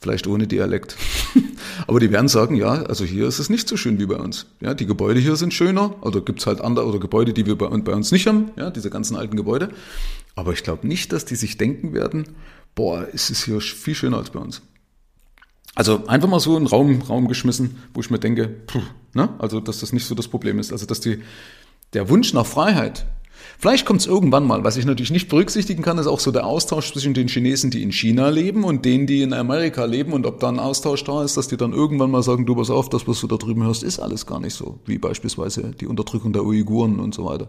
vielleicht 0.00 0.26
ohne 0.26 0.46
Dialekt. 0.46 0.96
Aber 1.86 2.00
die 2.00 2.10
werden 2.10 2.28
sagen, 2.28 2.54
ja, 2.54 2.82
also 2.84 3.04
hier 3.04 3.26
ist 3.26 3.38
es 3.38 3.50
nicht 3.50 3.68
so 3.68 3.76
schön 3.76 3.98
wie 3.98 4.06
bei 4.06 4.16
uns. 4.16 4.46
Ja, 4.60 4.74
die 4.74 4.86
Gebäude 4.86 5.20
hier 5.20 5.36
sind 5.36 5.54
schöner, 5.54 5.94
oder 6.04 6.20
gibt's 6.20 6.46
halt 6.46 6.60
andere 6.60 6.86
oder 6.86 6.98
Gebäude, 6.98 7.32
die 7.32 7.46
wir 7.46 7.56
bei, 7.56 7.68
bei 7.68 7.94
uns 7.94 8.12
nicht 8.12 8.26
haben, 8.26 8.50
ja, 8.56 8.70
diese 8.70 8.90
ganzen 8.90 9.16
alten 9.16 9.36
Gebäude. 9.36 9.70
Aber 10.34 10.52
ich 10.52 10.62
glaube 10.62 10.86
nicht, 10.86 11.12
dass 11.12 11.24
die 11.24 11.36
sich 11.36 11.56
denken 11.58 11.94
werden, 11.94 12.24
boah, 12.74 13.06
ist 13.08 13.30
es 13.30 13.44
hier 13.44 13.60
viel 13.60 13.94
schöner 13.94 14.18
als 14.18 14.30
bei 14.30 14.38
uns. 14.38 14.62
Also 15.74 16.06
einfach 16.06 16.28
mal 16.28 16.40
so 16.40 16.56
einen 16.56 16.66
Raum, 16.66 17.02
Raum 17.02 17.28
geschmissen, 17.28 17.76
wo 17.94 18.00
ich 18.00 18.10
mir 18.10 18.18
denke, 18.18 18.48
puh, 18.48 18.82
ne? 19.14 19.28
also 19.38 19.60
dass 19.60 19.80
das 19.80 19.92
nicht 19.92 20.06
so 20.06 20.14
das 20.14 20.28
Problem 20.28 20.58
ist. 20.58 20.72
Also 20.72 20.86
dass 20.86 21.00
die, 21.00 21.22
der 21.92 22.08
Wunsch 22.08 22.32
nach 22.32 22.46
Freiheit, 22.46 23.06
Vielleicht 23.58 23.86
kommt 23.86 24.00
es 24.00 24.06
irgendwann 24.06 24.46
mal. 24.46 24.64
Was 24.64 24.76
ich 24.76 24.84
natürlich 24.84 25.10
nicht 25.10 25.28
berücksichtigen 25.28 25.82
kann, 25.82 25.98
ist 25.98 26.06
auch 26.06 26.20
so 26.20 26.30
der 26.30 26.46
Austausch 26.46 26.92
zwischen 26.92 27.14
den 27.14 27.28
Chinesen, 27.28 27.70
die 27.70 27.82
in 27.82 27.92
China 27.92 28.28
leben 28.28 28.64
und 28.64 28.84
denen, 28.84 29.06
die 29.06 29.22
in 29.22 29.32
Amerika 29.32 29.84
leben 29.84 30.12
und 30.12 30.26
ob 30.26 30.40
da 30.40 30.48
ein 30.48 30.58
Austausch 30.58 31.04
da 31.04 31.24
ist, 31.24 31.36
dass 31.36 31.48
die 31.48 31.56
dann 31.56 31.72
irgendwann 31.72 32.10
mal 32.10 32.22
sagen, 32.22 32.46
du 32.46 32.54
pass 32.54 32.70
auf, 32.70 32.88
das, 32.88 33.08
was 33.08 33.20
du 33.20 33.26
da 33.26 33.36
drüben 33.36 33.64
hörst, 33.64 33.82
ist 33.82 33.98
alles 33.98 34.26
gar 34.26 34.40
nicht 34.40 34.54
so, 34.54 34.78
wie 34.86 34.98
beispielsweise 34.98 35.72
die 35.80 35.86
Unterdrückung 35.86 36.32
der 36.32 36.44
Uiguren 36.44 37.00
und 37.00 37.14
so 37.14 37.24
weiter. 37.24 37.48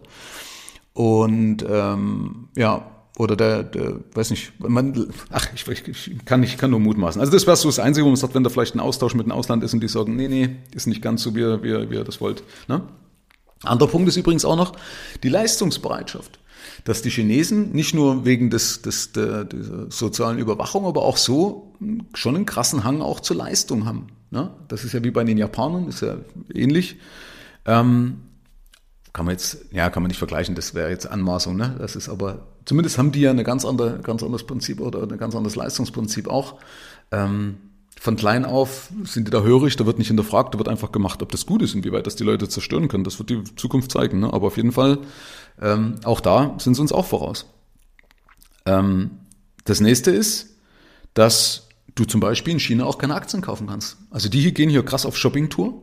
Und 0.93 1.65
ähm, 1.69 2.49
ja, 2.57 2.85
oder 3.19 3.35
der, 3.35 3.63
der 3.63 3.99
weiß 4.13 4.29
nicht, 4.31 4.53
man, 4.59 5.07
ach, 5.29 5.47
ich, 5.53 5.67
ich 5.67 6.25
kann 6.25 6.39
nicht, 6.39 6.57
kann 6.57 6.71
nur 6.71 6.79
mutmaßen. 6.79 7.19
Also 7.19 7.33
das 7.33 7.45
wäre 7.45 7.57
so 7.57 7.67
das 7.67 7.79
Einzige, 7.79 8.05
wo 8.05 8.09
man 8.09 8.15
sagt, 8.15 8.33
wenn 8.33 8.45
da 8.45 8.49
vielleicht 8.49 8.75
ein 8.75 8.79
Austausch 8.79 9.13
mit 9.13 9.25
dem 9.25 9.33
Ausland 9.33 9.61
ist 9.61 9.73
und 9.73 9.81
die 9.81 9.89
sagen, 9.89 10.15
nee, 10.15 10.29
nee, 10.29 10.49
ist 10.73 10.87
nicht 10.87 11.01
ganz 11.01 11.21
so, 11.21 11.35
wie 11.35 11.41
wie 11.61 11.89
wie 11.89 11.95
ihr 11.95 12.03
das 12.05 12.21
wollt. 12.21 12.43
Ne? 12.69 12.81
Anderer 13.63 13.89
Punkt 13.89 14.07
ist 14.07 14.17
übrigens 14.17 14.45
auch 14.45 14.55
noch 14.55 14.73
die 15.23 15.29
Leistungsbereitschaft. 15.29 16.39
Dass 16.83 17.01
die 17.01 17.09
Chinesen 17.09 17.71
nicht 17.71 17.93
nur 17.93 18.25
wegen 18.25 18.49
des, 18.49 18.81
des, 18.81 19.11
der, 19.11 19.45
dieser 19.45 19.91
sozialen 19.91 20.39
Überwachung, 20.39 20.85
aber 20.85 21.03
auch 21.03 21.17
so 21.17 21.73
schon 22.13 22.35
einen 22.35 22.45
krassen 22.45 22.83
Hang 22.83 23.01
auch 23.01 23.19
zur 23.19 23.37
Leistung 23.37 23.85
haben. 23.85 24.07
Ne? 24.31 24.51
Das 24.67 24.83
ist 24.83 24.93
ja 24.93 25.03
wie 25.03 25.11
bei 25.11 25.23
den 25.23 25.37
Japanern, 25.37 25.87
ist 25.87 26.01
ja 26.01 26.17
ähnlich. 26.53 26.97
Ähm, 27.65 28.21
kann 29.13 29.25
man 29.25 29.33
jetzt, 29.33 29.65
ja, 29.71 29.89
kann 29.89 30.03
man 30.03 30.09
nicht 30.09 30.19
vergleichen, 30.19 30.55
das 30.55 30.73
wäre 30.75 30.89
jetzt 30.89 31.07
Anmaßung, 31.07 31.55
ne? 31.55 31.75
Das 31.79 31.95
ist 31.95 32.09
aber, 32.09 32.47
zumindest 32.65 32.97
haben 32.97 33.11
die 33.11 33.21
ja 33.21 33.31
eine 33.31 33.43
ganz 33.43 33.65
andere, 33.65 33.99
ganz 33.99 34.21
anderes 34.21 34.45
Prinzip 34.45 34.79
oder 34.79 35.01
ein 35.01 35.17
ganz 35.17 35.35
anderes 35.35 35.55
Leistungsprinzip 35.55 36.27
auch. 36.27 36.59
Ähm, 37.11 37.57
von 37.99 38.15
klein 38.15 38.45
auf 38.45 38.89
sind 39.03 39.27
die 39.27 39.31
da 39.31 39.41
hörig, 39.41 39.75
da 39.75 39.85
wird 39.85 39.97
nicht 39.97 40.07
hinterfragt, 40.07 40.53
da 40.53 40.57
wird 40.57 40.69
einfach 40.69 40.91
gemacht, 40.91 41.21
ob 41.21 41.31
das 41.31 41.45
gut 41.45 41.61
ist, 41.61 41.75
inwieweit 41.75 42.07
das 42.07 42.15
die 42.15 42.23
Leute 42.23 42.47
zerstören 42.47 42.87
können. 42.87 43.03
Das 43.03 43.19
wird 43.19 43.29
die 43.29 43.43
Zukunft 43.55 43.91
zeigen. 43.91 44.21
Ne? 44.21 44.31
Aber 44.31 44.47
auf 44.47 44.57
jeden 44.57 44.71
Fall, 44.71 44.99
ähm, 45.61 45.95
auch 46.05 46.21
da 46.21 46.55
sind 46.59 46.75
sie 46.75 46.81
uns 46.81 46.93
auch 46.93 47.05
voraus. 47.05 47.45
Ähm, 48.65 49.11
das 49.65 49.81
nächste 49.81 50.11
ist, 50.11 50.55
dass 51.13 51.67
du 51.95 52.05
zum 52.05 52.21
Beispiel 52.21 52.53
in 52.53 52.59
China 52.59 52.85
auch 52.85 52.97
keine 52.97 53.15
Aktien 53.15 53.41
kaufen 53.41 53.67
kannst. 53.67 53.97
Also 54.11 54.29
die 54.29 54.39
hier 54.39 54.53
gehen 54.53 54.69
hier 54.69 54.85
krass 54.85 55.05
auf 55.05 55.17
Shoppingtour 55.17 55.73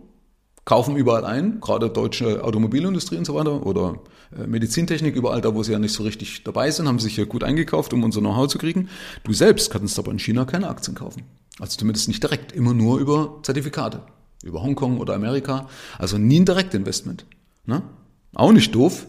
kaufen 0.67 0.97
überall 0.97 1.25
ein, 1.25 1.61
gerade 1.61 1.89
deutsche 1.89 2.45
Automobilindustrie 2.45 3.17
und 3.17 3.25
so 3.25 3.35
weiter 3.37 3.65
oder 3.65 4.01
äh, 4.37 4.47
Medizintechnik, 4.47 5.15
überall 5.15 5.41
da, 5.41 5.55
wo 5.55 5.63
sie 5.63 5.73
ja 5.73 5.79
nicht 5.79 5.95
so 5.95 6.03
richtig 6.03 6.43
dabei 6.43 6.71
sind, 6.71 6.89
haben 6.89 6.99
sich 6.99 7.15
hier 7.15 7.27
gut 7.27 7.45
eingekauft, 7.45 7.95
um 7.95 8.03
unser 8.03 8.21
Know-how 8.21 8.49
zu 8.49 8.59
kriegen. 8.59 8.89
Du 9.23 9.33
selbst 9.33 9.71
kannst 9.71 9.99
aber 9.99 10.11
in 10.11 10.19
China 10.19 10.45
keine 10.45 10.69
Aktien 10.69 10.97
kaufen. 10.97 11.23
Also 11.59 11.79
zumindest 11.79 12.09
nicht 12.09 12.23
direkt, 12.23 12.53
immer 12.53 12.75
nur 12.75 12.99
über 12.99 13.41
Zertifikate. 13.43 14.03
Über 14.45 14.63
Hongkong 14.63 14.99
oder 14.99 15.15
Amerika. 15.15 15.69
Also 15.99 16.19
nie 16.19 16.41
ein 16.41 16.45
Direktinvestment. 16.45 17.25
Ne? 17.65 17.83
Auch 18.35 18.53
nicht 18.53 18.75
doof. 18.75 19.07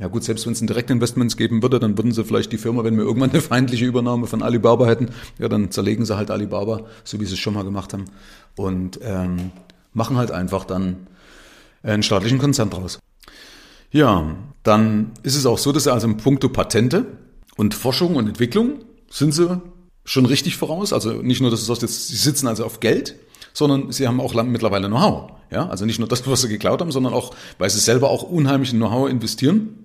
Ja 0.00 0.08
gut, 0.08 0.24
selbst 0.24 0.44
wenn 0.46 0.52
es 0.52 0.60
ein 0.60 0.66
Direktinvestment 0.66 1.36
geben 1.36 1.62
würde, 1.62 1.78
dann 1.78 1.96
würden 1.96 2.12
sie 2.12 2.24
vielleicht 2.24 2.52
die 2.52 2.58
Firma, 2.58 2.82
wenn 2.82 2.96
wir 2.96 3.04
irgendwann 3.04 3.30
eine 3.30 3.40
feindliche 3.40 3.84
Übernahme 3.84 4.26
von 4.26 4.42
Alibaba 4.42 4.86
hätten, 4.86 5.10
ja, 5.38 5.48
dann 5.48 5.70
zerlegen 5.70 6.04
sie 6.04 6.16
halt 6.16 6.30
Alibaba, 6.30 6.86
so 7.04 7.20
wie 7.20 7.24
sie 7.24 7.34
es 7.34 7.38
schon 7.38 7.54
mal 7.54 7.62
gemacht 7.62 7.92
haben. 7.92 8.04
Und 8.56 8.98
ähm, 9.02 9.52
machen 9.92 10.16
halt 10.16 10.32
einfach 10.32 10.64
dann 10.64 11.06
einen 11.82 12.02
staatlichen 12.02 12.38
Konzern 12.38 12.68
draus. 12.68 12.98
Ja, 13.92 14.36
dann 14.64 15.12
ist 15.22 15.36
es 15.36 15.46
auch 15.46 15.58
so, 15.58 15.72
dass 15.72 15.84
sie 15.84 15.92
also 15.92 16.08
im 16.08 16.16
Punkto 16.16 16.48
Patente 16.48 17.06
und 17.56 17.72
Forschung 17.72 18.16
und 18.16 18.26
Entwicklung 18.26 18.80
sind 19.08 19.32
sie 19.32 19.62
schon 20.06 20.24
richtig 20.24 20.56
voraus. 20.56 20.94
Also 20.94 21.10
nicht 21.12 21.42
nur, 21.42 21.50
dass 21.50 21.68
es 21.68 21.82
jetzt, 21.82 22.08
sie 22.08 22.16
sitzen 22.16 22.46
also 22.46 22.64
auf 22.64 22.80
Geld, 22.80 23.16
sondern 23.52 23.92
sie 23.92 24.08
haben 24.08 24.20
auch 24.20 24.32
mittlerweile 24.44 24.88
Know-how. 24.88 25.32
Ja, 25.50 25.68
also 25.68 25.84
nicht 25.84 25.98
nur 25.98 26.08
das, 26.08 26.26
was 26.26 26.42
sie 26.42 26.48
geklaut 26.48 26.80
haben, 26.80 26.90
sondern 26.90 27.12
auch, 27.12 27.34
weil 27.58 27.70
sie 27.70 27.78
selber 27.78 28.10
auch 28.10 28.22
unheimlich 28.22 28.72
in 28.72 28.78
Know-how 28.78 29.08
investieren 29.08 29.84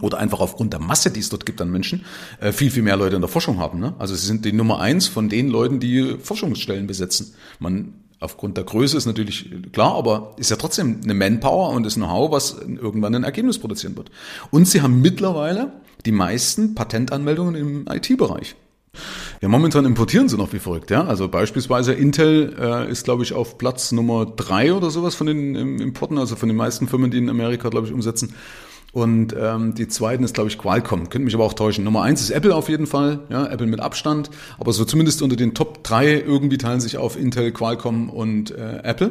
oder 0.00 0.18
einfach 0.18 0.40
aufgrund 0.40 0.72
der 0.72 0.80
Masse, 0.80 1.10
die 1.10 1.20
es 1.20 1.28
dort 1.28 1.46
gibt 1.46 1.60
an 1.60 1.70
Menschen, 1.70 2.04
äh, 2.40 2.52
viel, 2.52 2.70
viel 2.70 2.82
mehr 2.82 2.96
Leute 2.96 3.16
in 3.16 3.22
der 3.22 3.28
Forschung 3.28 3.58
haben. 3.58 3.80
Ne? 3.80 3.94
Also 3.98 4.14
sie 4.14 4.26
sind 4.26 4.44
die 4.44 4.52
Nummer 4.52 4.80
eins 4.80 5.08
von 5.08 5.28
den 5.28 5.48
Leuten, 5.48 5.80
die 5.80 6.16
Forschungsstellen 6.20 6.86
besetzen. 6.86 7.34
Man 7.58 7.94
aufgrund 8.20 8.56
der 8.56 8.64
Größe 8.64 8.96
ist 8.96 9.06
natürlich 9.06 9.50
klar, 9.72 9.96
aber 9.96 10.34
ist 10.36 10.50
ja 10.50 10.56
trotzdem 10.56 11.00
eine 11.02 11.14
Manpower 11.14 11.70
und 11.70 11.84
das 11.84 11.94
Know-how, 11.94 12.30
was 12.30 12.56
irgendwann 12.60 13.14
ein 13.14 13.24
Ergebnis 13.24 13.58
produzieren 13.58 13.96
wird. 13.96 14.10
Und 14.50 14.66
sie 14.66 14.80
haben 14.80 15.00
mittlerweile 15.00 15.72
die 16.06 16.12
meisten 16.12 16.74
Patentanmeldungen 16.74 17.54
im 17.54 17.86
IT-Bereich. 17.88 18.54
Ja, 19.42 19.48
momentan 19.48 19.84
importieren 19.84 20.28
sie 20.28 20.36
noch 20.36 20.52
wie 20.52 20.60
verrückt, 20.60 20.92
ja. 20.92 21.04
Also 21.04 21.26
beispielsweise 21.26 21.92
Intel 21.94 22.54
äh, 22.60 22.88
ist, 22.88 23.02
glaube 23.02 23.24
ich, 23.24 23.32
auf 23.32 23.58
Platz 23.58 23.90
Nummer 23.90 24.24
drei 24.24 24.72
oder 24.72 24.88
sowas 24.88 25.16
von 25.16 25.26
den 25.26 25.80
Importen, 25.80 26.16
also 26.16 26.36
von 26.36 26.48
den 26.48 26.56
meisten 26.56 26.86
Firmen, 26.86 27.10
die 27.10 27.18
in 27.18 27.28
Amerika, 27.28 27.68
glaube 27.68 27.88
ich, 27.88 27.92
umsetzen. 27.92 28.36
Und 28.92 29.34
ähm, 29.36 29.74
die 29.74 29.88
zweiten 29.88 30.22
ist, 30.22 30.34
glaube 30.34 30.48
ich, 30.48 30.58
Qualcomm. 30.58 31.08
Könnte 31.08 31.24
mich 31.24 31.34
aber 31.34 31.42
auch 31.42 31.54
täuschen. 31.54 31.82
Nummer 31.82 32.02
eins 32.02 32.20
ist 32.20 32.30
Apple 32.30 32.54
auf 32.54 32.68
jeden 32.68 32.86
Fall, 32.86 33.18
ja, 33.30 33.44
Apple 33.46 33.66
mit 33.66 33.80
Abstand. 33.80 34.30
Aber 34.60 34.72
so 34.72 34.84
zumindest 34.84 35.22
unter 35.22 35.34
den 35.34 35.54
Top 35.54 35.82
drei 35.82 36.20
irgendwie 36.20 36.58
teilen 36.58 36.80
sich 36.80 36.96
auf 36.96 37.18
Intel, 37.18 37.50
Qualcomm 37.50 38.10
und 38.10 38.52
äh, 38.52 38.78
Apple. 38.84 39.10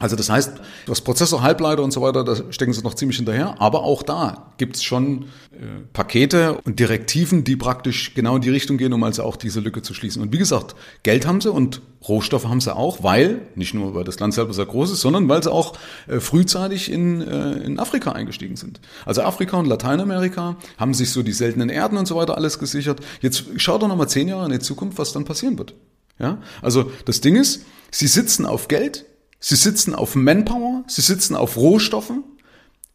Also 0.00 0.14
das 0.14 0.30
heißt, 0.30 0.52
das 0.86 1.00
Prozessor, 1.00 1.42
Halbleiter 1.42 1.82
und 1.82 1.90
so 1.90 2.00
weiter, 2.00 2.22
da 2.22 2.36
stecken 2.52 2.72
sie 2.72 2.82
noch 2.82 2.94
ziemlich 2.94 3.16
hinterher. 3.16 3.60
Aber 3.60 3.82
auch 3.82 4.04
da 4.04 4.52
gibt's 4.56 4.84
schon 4.84 5.24
äh, 5.50 5.82
Pakete 5.92 6.60
und 6.64 6.78
Direktiven, 6.78 7.42
die 7.42 7.56
praktisch 7.56 8.14
genau 8.14 8.36
in 8.36 8.42
die 8.42 8.50
Richtung 8.50 8.78
gehen, 8.78 8.92
um 8.92 9.02
also 9.02 9.24
auch 9.24 9.34
diese 9.34 9.58
Lücke 9.58 9.82
zu 9.82 9.94
schließen. 9.94 10.22
Und 10.22 10.32
wie 10.32 10.38
gesagt, 10.38 10.76
Geld 11.02 11.26
haben 11.26 11.40
sie 11.40 11.50
und 11.50 11.82
Rohstoffe 12.06 12.44
haben 12.44 12.60
sie 12.60 12.76
auch, 12.76 13.02
weil, 13.02 13.48
nicht 13.56 13.74
nur 13.74 13.96
weil 13.96 14.04
das 14.04 14.20
Land 14.20 14.34
selber 14.34 14.54
sehr 14.54 14.66
groß 14.66 14.92
ist, 14.92 15.00
sondern 15.00 15.28
weil 15.28 15.42
sie 15.42 15.50
auch 15.50 15.72
äh, 16.06 16.20
frühzeitig 16.20 16.92
in, 16.92 17.20
äh, 17.20 17.54
in 17.54 17.80
Afrika 17.80 18.12
eingestiegen 18.12 18.54
sind. 18.54 18.80
Also 19.04 19.22
Afrika 19.22 19.56
und 19.56 19.66
Lateinamerika 19.66 20.58
haben 20.76 20.94
sich 20.94 21.10
so 21.10 21.24
die 21.24 21.32
seltenen 21.32 21.70
Erden 21.70 21.98
und 21.98 22.06
so 22.06 22.14
weiter 22.14 22.36
alles 22.36 22.60
gesichert. 22.60 23.00
Jetzt 23.20 23.46
schau 23.56 23.78
doch 23.78 23.88
nochmal 23.88 24.08
zehn 24.08 24.28
Jahre 24.28 24.46
in 24.46 24.52
die 24.52 24.60
Zukunft, 24.60 24.96
was 24.96 25.12
dann 25.12 25.24
passieren 25.24 25.58
wird. 25.58 25.74
Ja, 26.20 26.38
also 26.62 26.92
das 27.04 27.20
Ding 27.20 27.34
ist, 27.34 27.64
sie 27.90 28.06
sitzen 28.06 28.46
auf 28.46 28.68
Geld, 28.68 29.07
Sie 29.40 29.56
sitzen 29.56 29.94
auf 29.94 30.14
Manpower, 30.14 30.84
sie 30.88 31.00
sitzen 31.00 31.36
auf 31.36 31.56
Rohstoffen. 31.56 32.24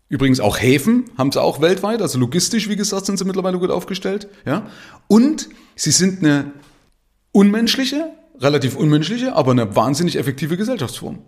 Übrigens 0.10 0.40
auch 0.40 0.60
Häfen 0.62 1.06
haben 1.18 1.32
sie 1.32 1.42
auch 1.42 1.62
weltweit, 1.62 2.02
also 2.02 2.20
logistisch, 2.20 2.70
wie 2.70 2.76
gesagt, 2.76 3.06
sind 3.06 3.18
sie 3.18 3.26
mittlerweile 3.26 3.58
gut 3.58 3.72
aufgestellt. 3.72 4.28
Ja? 4.46 4.68
Und 5.08 5.50
sie 5.76 5.92
sind 5.92 6.20
eine 6.20 6.52
unmenschliche, 7.32 8.12
relativ 8.40 8.76
unmenschliche, 8.76 9.34
aber 9.36 9.52
eine 9.52 9.76
wahnsinnig 9.76 10.18
effektive 10.18 10.58
Gesellschaftsform. 10.58 11.20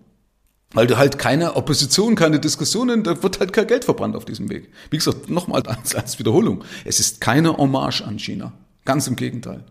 Weil 0.73 0.87
du 0.87 0.97
halt 0.97 1.17
keine 1.17 1.55
Opposition, 1.55 2.15
keine 2.15 2.39
Diskussionen, 2.39 3.03
da 3.03 3.23
wird 3.23 3.39
halt 3.39 3.53
kein 3.53 3.67
Geld 3.67 3.85
verbrannt 3.85 4.15
auf 4.15 4.25
diesem 4.25 4.49
Weg. 4.49 4.69
Wie 4.89 4.97
gesagt, 4.97 5.29
nochmal 5.29 5.61
als, 5.63 5.95
als 5.95 6.19
Wiederholung. 6.19 6.63
Es 6.83 6.99
ist 6.99 7.21
keine 7.21 7.55
Hommage 7.57 8.01
an 8.01 8.19
China. 8.19 8.51
Ganz 8.83 9.07
im 9.07 9.15
Gegenteil. 9.15 9.63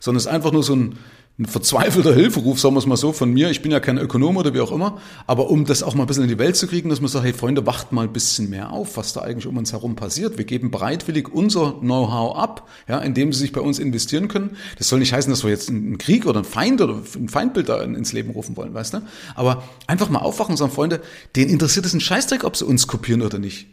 Sondern 0.00 0.18
es 0.18 0.26
ist 0.26 0.32
einfach 0.32 0.52
nur 0.52 0.62
so 0.62 0.76
ein, 0.76 0.98
ein 1.40 1.46
verzweifelter 1.46 2.14
Hilferuf, 2.14 2.60
sagen 2.60 2.74
wir 2.74 2.80
es 2.80 2.86
mal 2.86 2.98
so, 2.98 3.12
von 3.12 3.32
mir. 3.32 3.50
Ich 3.50 3.62
bin 3.62 3.72
ja 3.72 3.80
kein 3.80 3.96
Ökonom 3.96 4.36
oder 4.36 4.52
wie 4.52 4.60
auch 4.60 4.72
immer, 4.72 4.98
aber 5.26 5.48
um 5.48 5.64
das 5.64 5.82
auch 5.82 5.94
mal 5.94 6.04
ein 6.04 6.06
bisschen 6.06 6.24
in 6.24 6.28
die 6.28 6.38
Welt 6.38 6.54
zu 6.54 6.66
kriegen, 6.66 6.90
dass 6.90 7.00
man 7.00 7.08
sagt, 7.08 7.24
hey 7.24 7.32
Freunde, 7.32 7.66
wacht 7.66 7.92
mal 7.92 8.02
ein 8.02 8.12
bisschen 8.12 8.50
mehr 8.50 8.72
auf, 8.72 8.98
was 8.98 9.14
da 9.14 9.22
eigentlich 9.22 9.46
um 9.46 9.56
uns 9.56 9.72
herum 9.72 9.96
passiert. 9.96 10.36
Wir 10.36 10.44
geben 10.44 10.70
bereitwillig 10.70 11.32
unser 11.32 11.72
Know-how 11.80 12.36
ab, 12.36 12.68
ja, 12.88 12.98
indem 12.98 13.32
sie 13.32 13.40
sich 13.40 13.52
bei 13.52 13.62
uns 13.62 13.78
investieren 13.78 14.28
können. 14.28 14.58
Das 14.76 14.88
soll 14.88 14.98
nicht 14.98 15.14
heißen, 15.14 15.30
dass 15.30 15.42
wir 15.42 15.50
jetzt 15.50 15.70
einen 15.70 15.96
Krieg 15.96 16.26
oder 16.26 16.40
einen 16.40 16.44
Feind 16.44 16.82
oder 16.82 17.00
ein 17.16 17.30
Feindbild 17.30 17.70
da 17.70 17.80
ins 17.82 18.12
Leben 18.12 18.32
rufen 18.32 18.58
wollen, 18.58 18.74
weißt 18.74 18.92
du? 18.92 19.02
Aber 19.34 19.62
einfach 19.86 20.10
mal 20.10 20.18
aufwachen 20.18 20.52
und 20.52 20.58
sagen, 20.58 20.72
Freunde, 20.72 21.00
denen 21.36 21.50
interessiert 21.50 21.86
es 21.86 21.94
ein 21.94 22.00
Scheißdreck, 22.00 22.44
ob 22.44 22.54
sie 22.54 22.66
uns 22.66 22.86
kopieren 22.86 23.22
oder 23.22 23.38
nicht. 23.38 23.66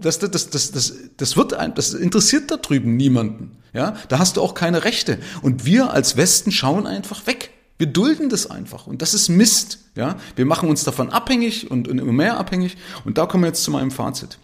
Das, 0.00 0.18
das, 0.18 0.30
das, 0.30 0.50
das, 0.50 0.94
das, 1.16 1.36
wird 1.36 1.54
ein, 1.54 1.74
das 1.74 1.94
interessiert 1.94 2.50
da 2.50 2.56
drüben 2.56 2.96
niemanden. 2.96 3.52
Ja, 3.74 3.96
da 4.08 4.20
hast 4.20 4.36
du 4.36 4.40
auch 4.40 4.54
keine 4.54 4.84
Rechte. 4.84 5.18
Und 5.42 5.66
wir 5.66 5.92
als 5.92 6.16
Westen 6.16 6.52
schauen 6.52 6.86
einfach 7.04 7.26
weg. 7.26 7.50
Wir 7.76 7.86
dulden 7.86 8.28
das 8.28 8.50
einfach. 8.50 8.86
Und 8.86 9.02
das 9.02 9.14
ist 9.14 9.28
Mist. 9.28 9.78
Ja, 9.96 10.16
wir 10.36 10.46
machen 10.46 10.68
uns 10.68 10.84
davon 10.84 11.10
abhängig 11.10 11.70
und, 11.70 11.88
und 11.88 11.98
immer 11.98 12.12
mehr 12.12 12.38
abhängig. 12.38 12.76
Und 13.04 13.18
da 13.18 13.26
kommen 13.26 13.44
wir 13.44 13.48
jetzt 13.48 13.64
zu 13.64 13.70
meinem 13.70 13.90
Fazit. 13.90 14.38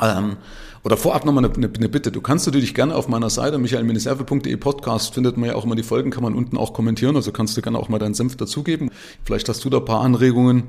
Ähm, 0.00 0.36
oder 0.82 0.96
vorab 0.96 1.24
nochmal 1.24 1.44
eine, 1.44 1.54
eine, 1.54 1.88
Bitte. 1.88 2.12
Du 2.12 2.20
kannst 2.20 2.46
natürlich 2.46 2.74
gerne 2.74 2.94
auf 2.94 3.08
meiner 3.08 3.30
Seite 3.30 3.58
michaelminiserve.de 3.58 4.56
Podcast 4.56 5.14
findet 5.14 5.36
man 5.36 5.48
ja 5.48 5.54
auch 5.54 5.64
immer 5.64 5.76
die 5.76 5.82
Folgen, 5.82 6.10
kann 6.10 6.22
man 6.22 6.34
unten 6.34 6.56
auch 6.56 6.72
kommentieren. 6.72 7.16
Also 7.16 7.32
kannst 7.32 7.56
du 7.56 7.62
gerne 7.62 7.78
auch 7.78 7.88
mal 7.88 7.98
deinen 7.98 8.14
Senf 8.14 8.36
dazugeben. 8.36 8.90
Vielleicht 9.24 9.48
hast 9.48 9.64
du 9.64 9.70
da 9.70 9.78
ein 9.78 9.84
paar 9.84 10.02
Anregungen. 10.02 10.64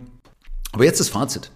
Aber 0.71 0.85
jetzt 0.85 0.99
das 0.99 1.09
Fazit. 1.09 1.51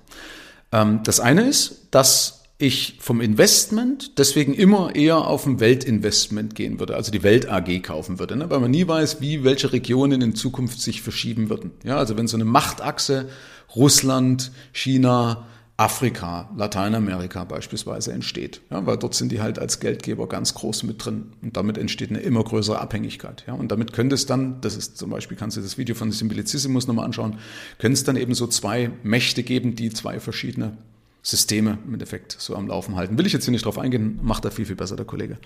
Ähm, 0.71 1.01
das 1.03 1.19
eine 1.19 1.43
ist, 1.43 1.87
dass 1.91 2.38
ich 2.61 2.97
vom 2.99 3.21
Investment 3.21 4.19
deswegen 4.19 4.53
immer 4.53 4.93
eher 4.93 5.25
auf 5.25 5.45
ein 5.45 5.61
Weltinvestment 5.61 6.55
gehen 6.55 6.77
würde, 6.77 6.95
also 6.95 7.09
die 7.09 7.23
Welt 7.23 7.49
AG 7.49 7.81
kaufen 7.81 8.19
würde, 8.19 8.35
ne? 8.35 8.49
weil 8.49 8.59
man 8.59 8.69
nie 8.69 8.85
weiß, 8.85 9.21
wie 9.21 9.45
welche 9.45 9.71
Regionen 9.71 10.21
in 10.21 10.35
Zukunft 10.35 10.81
sich 10.81 11.01
verschieben 11.01 11.49
würden. 11.49 11.71
Ja, 11.85 11.95
also 11.95 12.17
wenn 12.17 12.27
so 12.27 12.35
eine 12.35 12.43
Machtachse 12.43 13.29
Russland, 13.75 14.51
China, 14.73 15.47
Afrika, 15.77 16.49
Lateinamerika 16.57 17.45
beispielsweise 17.45 18.11
entsteht, 18.11 18.59
ja, 18.69 18.85
weil 18.85 18.97
dort 18.97 19.15
sind 19.15 19.31
die 19.31 19.39
halt 19.39 19.57
als 19.57 19.79
Geldgeber 19.79 20.27
ganz 20.27 20.53
groß 20.53 20.83
mit 20.83 21.05
drin 21.05 21.31
und 21.41 21.55
damit 21.55 21.77
entsteht 21.77 22.09
eine 22.09 22.19
immer 22.19 22.43
größere 22.43 22.81
Abhängigkeit. 22.81 23.45
Ja, 23.47 23.53
und 23.53 23.71
damit 23.71 23.93
könnte 23.93 24.15
es 24.15 24.25
dann, 24.25 24.59
das 24.59 24.75
ist 24.75 24.97
zum 24.97 25.11
Beispiel, 25.11 25.37
kannst 25.37 25.55
du 25.55 25.61
das 25.61 25.77
Video 25.77 25.95
von 25.95 26.11
Simplicissimus 26.11 26.87
nochmal 26.87 27.05
anschauen, 27.05 27.37
können 27.77 27.93
es 27.93 28.03
dann 28.03 28.17
eben 28.17 28.33
so 28.33 28.47
zwei 28.47 28.91
Mächte 29.03 29.43
geben, 29.43 29.75
die 29.75 29.91
zwei 29.91 30.19
verschiedene 30.19 30.77
Systeme 31.21 31.77
im 31.85 31.93
Endeffekt 31.93 32.35
so 32.39 32.55
am 32.55 32.67
Laufen 32.67 32.95
halten. 32.95 33.17
Will 33.17 33.25
ich 33.25 33.33
jetzt 33.33 33.45
hier 33.45 33.51
nicht 33.51 33.65
drauf 33.65 33.77
eingehen, 33.77 34.19
macht 34.21 34.45
er 34.45 34.51
viel, 34.51 34.65
viel 34.65 34.75
besser, 34.75 34.95
der 34.95 35.05
Kollege. 35.05 35.37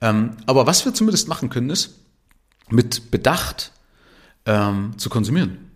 Ähm, 0.00 0.36
aber 0.46 0.66
was 0.66 0.84
wir 0.84 0.94
zumindest 0.94 1.28
machen 1.28 1.50
können, 1.50 1.70
ist, 1.70 1.98
mit 2.70 3.10
Bedacht 3.10 3.72
ähm, 4.46 4.92
zu 4.96 5.10
konsumieren. 5.10 5.70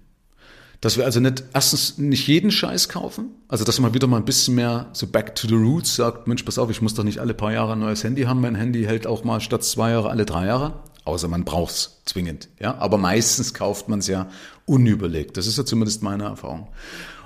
Dass 0.81 0.99
wir 0.99 1.05
also 1.05 1.19
nicht, 1.19 1.45
erstens 1.55 1.97
nicht 1.99 2.27
jeden 2.27 2.51
Scheiß 2.51 2.89
kaufen, 2.89 3.31
also 3.49 3.65
dass 3.65 3.81
man 3.81 3.95
wieder 3.95 4.07
mal 4.07 4.19
ein 4.19 4.27
bisschen 4.27 4.55
mehr 4.55 4.91
so 4.93 5.07
back 5.07 5.35
to 5.35 5.49
the 5.49 5.55
roots 5.55 5.97
sagt, 5.97 6.27
Mensch, 6.27 6.43
pass 6.43 6.59
auf, 6.59 6.71
ich 6.71 6.83
muss 6.83 6.95
doch 6.95 7.05
nicht 7.05 7.21
alle 7.21 7.33
paar 7.33 7.53
Jahre 7.53 7.73
ein 7.73 7.79
neues 7.79 8.05
Handy 8.05 8.23
haben, 8.25 8.43
mein 8.43 8.55
Handy 8.55 8.85
hält 8.85 9.07
auch 9.07 9.25
mal 9.25 9.41
statt 9.41 9.65
zwei 9.65 9.93
Jahre 9.93 10.11
alle 10.11 10.27
drei 10.27 10.47
Jahre, 10.47 10.83
außer 11.05 11.29
man 11.29 11.45
braucht's 11.45 12.03
zwingend, 12.05 12.49
ja, 12.61 12.77
aber 12.77 12.99
meistens 12.99 13.55
kauft 13.55 13.89
man 13.89 14.01
es 14.01 14.09
ja 14.09 14.29
unüberlegt, 14.67 15.39
das 15.39 15.47
ist 15.47 15.57
ja 15.57 15.65
zumindest 15.65 16.03
meine 16.03 16.25
Erfahrung. 16.25 16.69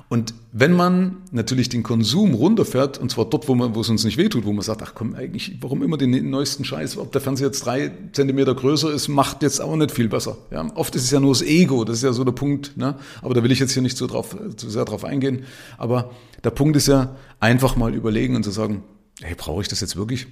Und 0.09 0.33
wenn 0.53 0.73
man 0.73 1.19
natürlich 1.33 1.69
den 1.69 1.83
Konsum 1.83 2.33
runterfährt, 2.33 2.97
und 2.97 3.11
zwar 3.11 3.27
dort, 3.27 3.47
wo, 3.47 3.55
man, 3.55 3.75
wo 3.75 3.83
es 3.83 3.91
uns 3.91 4.05
nicht 4.05 4.17
wehtut, 4.17 4.47
wo 4.47 4.53
man 4.53 4.63
sagt, 4.63 4.83
ach 4.83 4.93
komm, 4.95 5.15
eigentlich, 5.15 5.59
warum 5.61 5.83
immer 5.83 5.99
den 5.99 6.31
neuesten 6.31 6.65
Scheiß, 6.65 6.97
ob 6.97 7.13
der 7.13 7.21
Fernseher 7.21 7.49
jetzt 7.49 7.67
drei 7.67 7.93
Zentimeter 8.13 8.55
größer 8.55 8.91
ist, 8.91 9.09
macht 9.09 9.43
jetzt 9.43 9.61
auch 9.61 9.77
nicht 9.77 9.91
viel 9.91 10.09
besser. 10.09 10.39
Ja, 10.51 10.67
oft 10.77 10.95
ist 10.95 11.05
es 11.05 11.11
ja 11.11 11.21
nur 11.21 11.35
das 11.35 11.43
Ego, 11.43 11.85
das 11.85 11.99
ist 11.99 12.05
ja 12.05 12.15
so 12.15 12.25
der 12.25 12.33
Punkt, 12.33 12.77
ne? 12.79 12.97
aber 13.21 13.35
da 13.35 13.43
will 13.43 13.53
ich 13.53 13.59
jetzt 13.59 13.73
hier 13.73 13.83
nicht 13.83 13.99
so, 13.99 14.07
drauf, 14.07 14.35
zu 14.57 14.71
sehr 14.71 14.87
drauf 14.87 15.05
eingehen. 15.05 15.45
Aber 15.77 16.11
der 16.43 16.51
Punkt 16.51 16.77
ist 16.77 16.89
ja, 16.89 17.17
einfach 17.39 17.77
mal 17.77 17.95
überlegen 17.95 18.35
und 18.35 18.45
zu 18.45 18.51
sagen, 18.51 18.83
hey, 19.21 19.35
brauche 19.37 19.61
ich 19.61 19.69
das 19.69 19.81
jetzt 19.81 19.97
wirklich? 19.97 20.27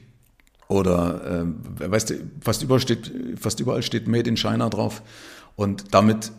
Oder 0.68 1.45
äh, 1.78 1.90
weißt 1.90 2.11
du, 2.11 2.14
fast 2.40 2.62
überall 2.62 2.80
steht, 2.80 3.12
fast 3.38 3.61
überall 3.61 3.83
steht 3.83 4.09
Made 4.09 4.28
in 4.28 4.37
China 4.37 4.68
drauf. 4.68 5.02
Und 5.54 5.95
damit 5.95 6.33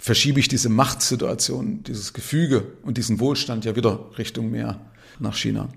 verschiebe 0.00 0.40
ich 0.40 0.48
diese 0.48 0.70
Machtsituation, 0.70 1.84
dieses 1.84 2.14
Gefüge 2.14 2.64
und 2.82 2.96
diesen 2.96 3.20
Wohlstand 3.20 3.66
ja 3.66 3.76
wieder 3.76 4.10
Richtung 4.16 4.50
mehr 4.50 4.80
nach 5.18 5.36
China. 5.36 5.68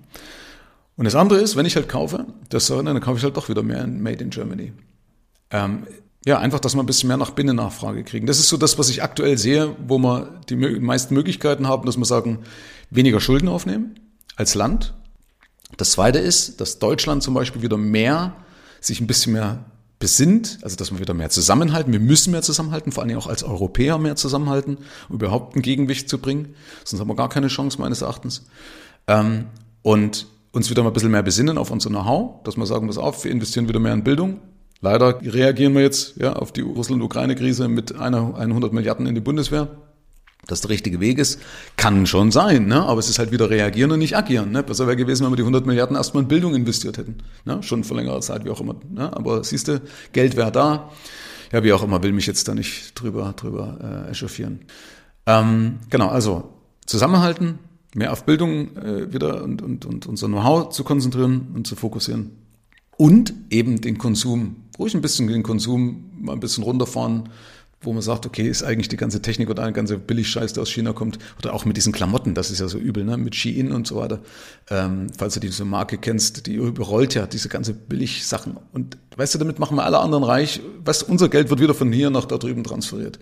Und 0.96 1.04
das 1.04 1.14
andere 1.14 1.40
ist, 1.40 1.56
wenn 1.56 1.66
ich 1.66 1.76
halt 1.76 1.88
kaufe, 1.88 2.26
das, 2.48 2.66
dann 2.68 3.00
kaufe 3.00 3.18
ich 3.18 3.24
halt 3.24 3.36
doch 3.36 3.48
wieder 3.48 3.62
mehr 3.62 3.86
Made 3.86 4.24
in 4.24 4.30
Germany. 4.30 4.72
Ähm, 5.50 5.86
ja, 6.24 6.38
einfach, 6.38 6.58
dass 6.58 6.74
wir 6.74 6.82
ein 6.82 6.86
bisschen 6.86 7.08
mehr 7.08 7.18
nach 7.18 7.32
Binnennachfrage 7.32 8.02
kriegen. 8.02 8.26
Das 8.26 8.38
ist 8.38 8.48
so 8.48 8.56
das, 8.56 8.78
was 8.78 8.88
ich 8.88 9.02
aktuell 9.02 9.36
sehe, 9.36 9.76
wo 9.86 9.98
wir 9.98 10.40
die 10.48 10.56
meisten 10.56 11.12
Möglichkeiten 11.12 11.68
haben, 11.68 11.84
dass 11.84 11.98
wir 11.98 12.06
sagen, 12.06 12.44
weniger 12.88 13.20
Schulden 13.20 13.48
aufnehmen 13.48 14.00
als 14.36 14.54
Land. 14.54 14.94
Das 15.76 15.92
zweite 15.92 16.18
ist, 16.18 16.62
dass 16.62 16.78
Deutschland 16.78 17.22
zum 17.22 17.34
Beispiel 17.34 17.60
wieder 17.60 17.76
mehr, 17.76 18.34
sich 18.80 19.00
ein 19.00 19.06
bisschen 19.06 19.34
mehr 19.34 19.66
besinnt, 20.04 20.58
also 20.60 20.76
dass 20.76 20.92
wir 20.92 21.00
wieder 21.00 21.14
mehr 21.14 21.30
zusammenhalten. 21.30 21.90
Wir 21.90 21.98
müssen 21.98 22.30
mehr 22.30 22.42
zusammenhalten, 22.42 22.92
vor 22.92 23.02
allem 23.02 23.16
auch 23.16 23.26
als 23.26 23.42
Europäer 23.42 23.96
mehr 23.96 24.16
zusammenhalten, 24.16 24.76
um 25.08 25.14
überhaupt 25.14 25.56
ein 25.56 25.62
Gegengewicht 25.62 26.10
zu 26.10 26.18
bringen. 26.18 26.54
Sonst 26.84 27.00
haben 27.00 27.08
wir 27.08 27.16
gar 27.16 27.30
keine 27.30 27.48
Chance, 27.48 27.80
meines 27.80 28.02
Erachtens. 28.02 28.44
Ähm, 29.06 29.46
und 29.80 30.26
uns 30.52 30.68
wieder 30.68 30.82
mal 30.82 30.90
ein 30.90 30.92
bisschen 30.92 31.10
mehr 31.10 31.22
besinnen 31.22 31.56
auf 31.56 31.70
unser 31.70 31.88
Know-how, 31.88 32.42
dass 32.44 32.58
wir 32.58 32.66
sagen, 32.66 32.86
pass 32.86 32.98
auf, 32.98 33.24
wir 33.24 33.30
investieren 33.30 33.66
wieder 33.66 33.80
mehr 33.80 33.94
in 33.94 34.04
Bildung, 34.04 34.40
Leider 34.84 35.18
reagieren 35.22 35.74
wir 35.74 35.80
jetzt 35.80 36.18
ja, 36.18 36.34
auf 36.34 36.52
die 36.52 36.60
Russland-Ukraine-Krise 36.60 37.68
mit 37.68 37.98
einer 37.98 38.34
100 38.36 38.70
Milliarden 38.74 39.06
in 39.06 39.14
die 39.14 39.22
Bundeswehr. 39.22 39.68
Das 40.46 40.60
der 40.60 40.70
richtige 40.70 41.00
Weg 41.00 41.18
ist, 41.18 41.40
kann 41.76 42.06
schon 42.06 42.30
sein, 42.30 42.66
ne? 42.66 42.82
aber 42.82 42.98
es 42.98 43.08
ist 43.08 43.18
halt 43.18 43.32
wieder 43.32 43.48
reagieren 43.48 43.90
und 43.92 43.98
nicht 43.98 44.16
agieren. 44.16 44.52
Ne? 44.52 44.62
Besser 44.62 44.86
wäre 44.86 44.96
gewesen, 44.96 45.24
wenn 45.24 45.32
wir 45.32 45.36
die 45.36 45.42
100 45.42 45.66
Milliarden 45.66 45.96
erstmal 45.96 46.22
in 46.22 46.28
Bildung 46.28 46.54
investiert 46.54 46.98
hätten. 46.98 47.18
Ne? 47.44 47.62
Schon 47.62 47.84
vor 47.84 47.96
längerer 47.96 48.20
Zeit, 48.20 48.44
wie 48.44 48.50
auch 48.50 48.60
immer. 48.60 48.76
Ne? 48.90 49.14
Aber 49.16 49.42
siehst 49.42 49.68
du, 49.68 49.80
Geld 50.12 50.36
wäre 50.36 50.52
da. 50.52 50.90
Ja, 51.52 51.62
wie 51.62 51.72
auch 51.72 51.82
immer, 51.82 52.02
will 52.02 52.12
mich 52.12 52.26
jetzt 52.26 52.48
da 52.48 52.54
nicht 52.54 53.00
drüber, 53.00 53.32
drüber 53.36 54.06
äh, 54.08 54.10
echauffieren. 54.10 54.60
Ähm, 55.26 55.78
genau, 55.88 56.08
also 56.08 56.52
zusammenhalten, 56.84 57.58
mehr 57.94 58.12
auf 58.12 58.24
Bildung 58.24 58.76
äh, 58.76 59.12
wieder 59.12 59.42
und, 59.42 59.62
und, 59.62 59.86
und 59.86 60.06
unser 60.06 60.26
Know-how 60.26 60.70
zu 60.70 60.84
konzentrieren 60.84 61.48
und 61.54 61.66
zu 61.66 61.76
fokussieren. 61.76 62.32
Und 62.96 63.34
eben 63.50 63.80
den 63.80 63.98
Konsum 63.98 64.56
ruhig 64.78 64.94
ein 64.94 65.00
bisschen 65.00 65.28
den 65.28 65.42
Konsum 65.42 66.10
mal 66.20 66.32
ein 66.32 66.40
bisschen 66.40 66.64
runterfahren, 66.64 67.28
wo 67.84 67.92
man 67.92 68.02
sagt, 68.02 68.26
okay, 68.26 68.48
ist 68.48 68.62
eigentlich 68.62 68.88
die 68.88 68.96
ganze 68.96 69.22
Technik 69.22 69.50
oder 69.50 69.62
ein 69.62 69.74
ganze 69.74 69.98
Billigscheiß, 69.98 70.52
der 70.52 70.62
aus 70.62 70.70
China 70.70 70.92
kommt, 70.92 71.18
oder 71.38 71.54
auch 71.54 71.64
mit 71.64 71.76
diesen 71.76 71.92
Klamotten, 71.92 72.34
das 72.34 72.50
ist 72.50 72.60
ja 72.60 72.68
so 72.68 72.78
übel, 72.78 73.04
ne? 73.04 73.16
mit 73.16 73.34
Shein 73.34 73.72
und 73.72 73.86
so 73.86 73.96
weiter. 73.96 74.20
Ähm, 74.70 75.08
falls 75.16 75.34
du 75.34 75.40
diese 75.40 75.64
Marke 75.64 75.98
kennst, 75.98 76.46
die 76.46 76.54
überrollt 76.54 77.14
ja 77.14 77.26
diese 77.26 77.48
ganze 77.48 77.74
Billigsachen. 77.74 78.56
Und 78.72 78.96
weißt 79.16 79.34
du, 79.34 79.38
damit 79.38 79.58
machen 79.58 79.76
wir 79.76 79.84
alle 79.84 79.98
anderen 79.98 80.24
reich. 80.24 80.60
Was 80.84 81.02
unser 81.02 81.28
Geld 81.28 81.50
wird 81.50 81.60
wieder 81.60 81.74
von 81.74 81.92
hier 81.92 82.10
nach 82.10 82.24
da 82.24 82.38
drüben 82.38 82.64
transferiert. 82.64 83.18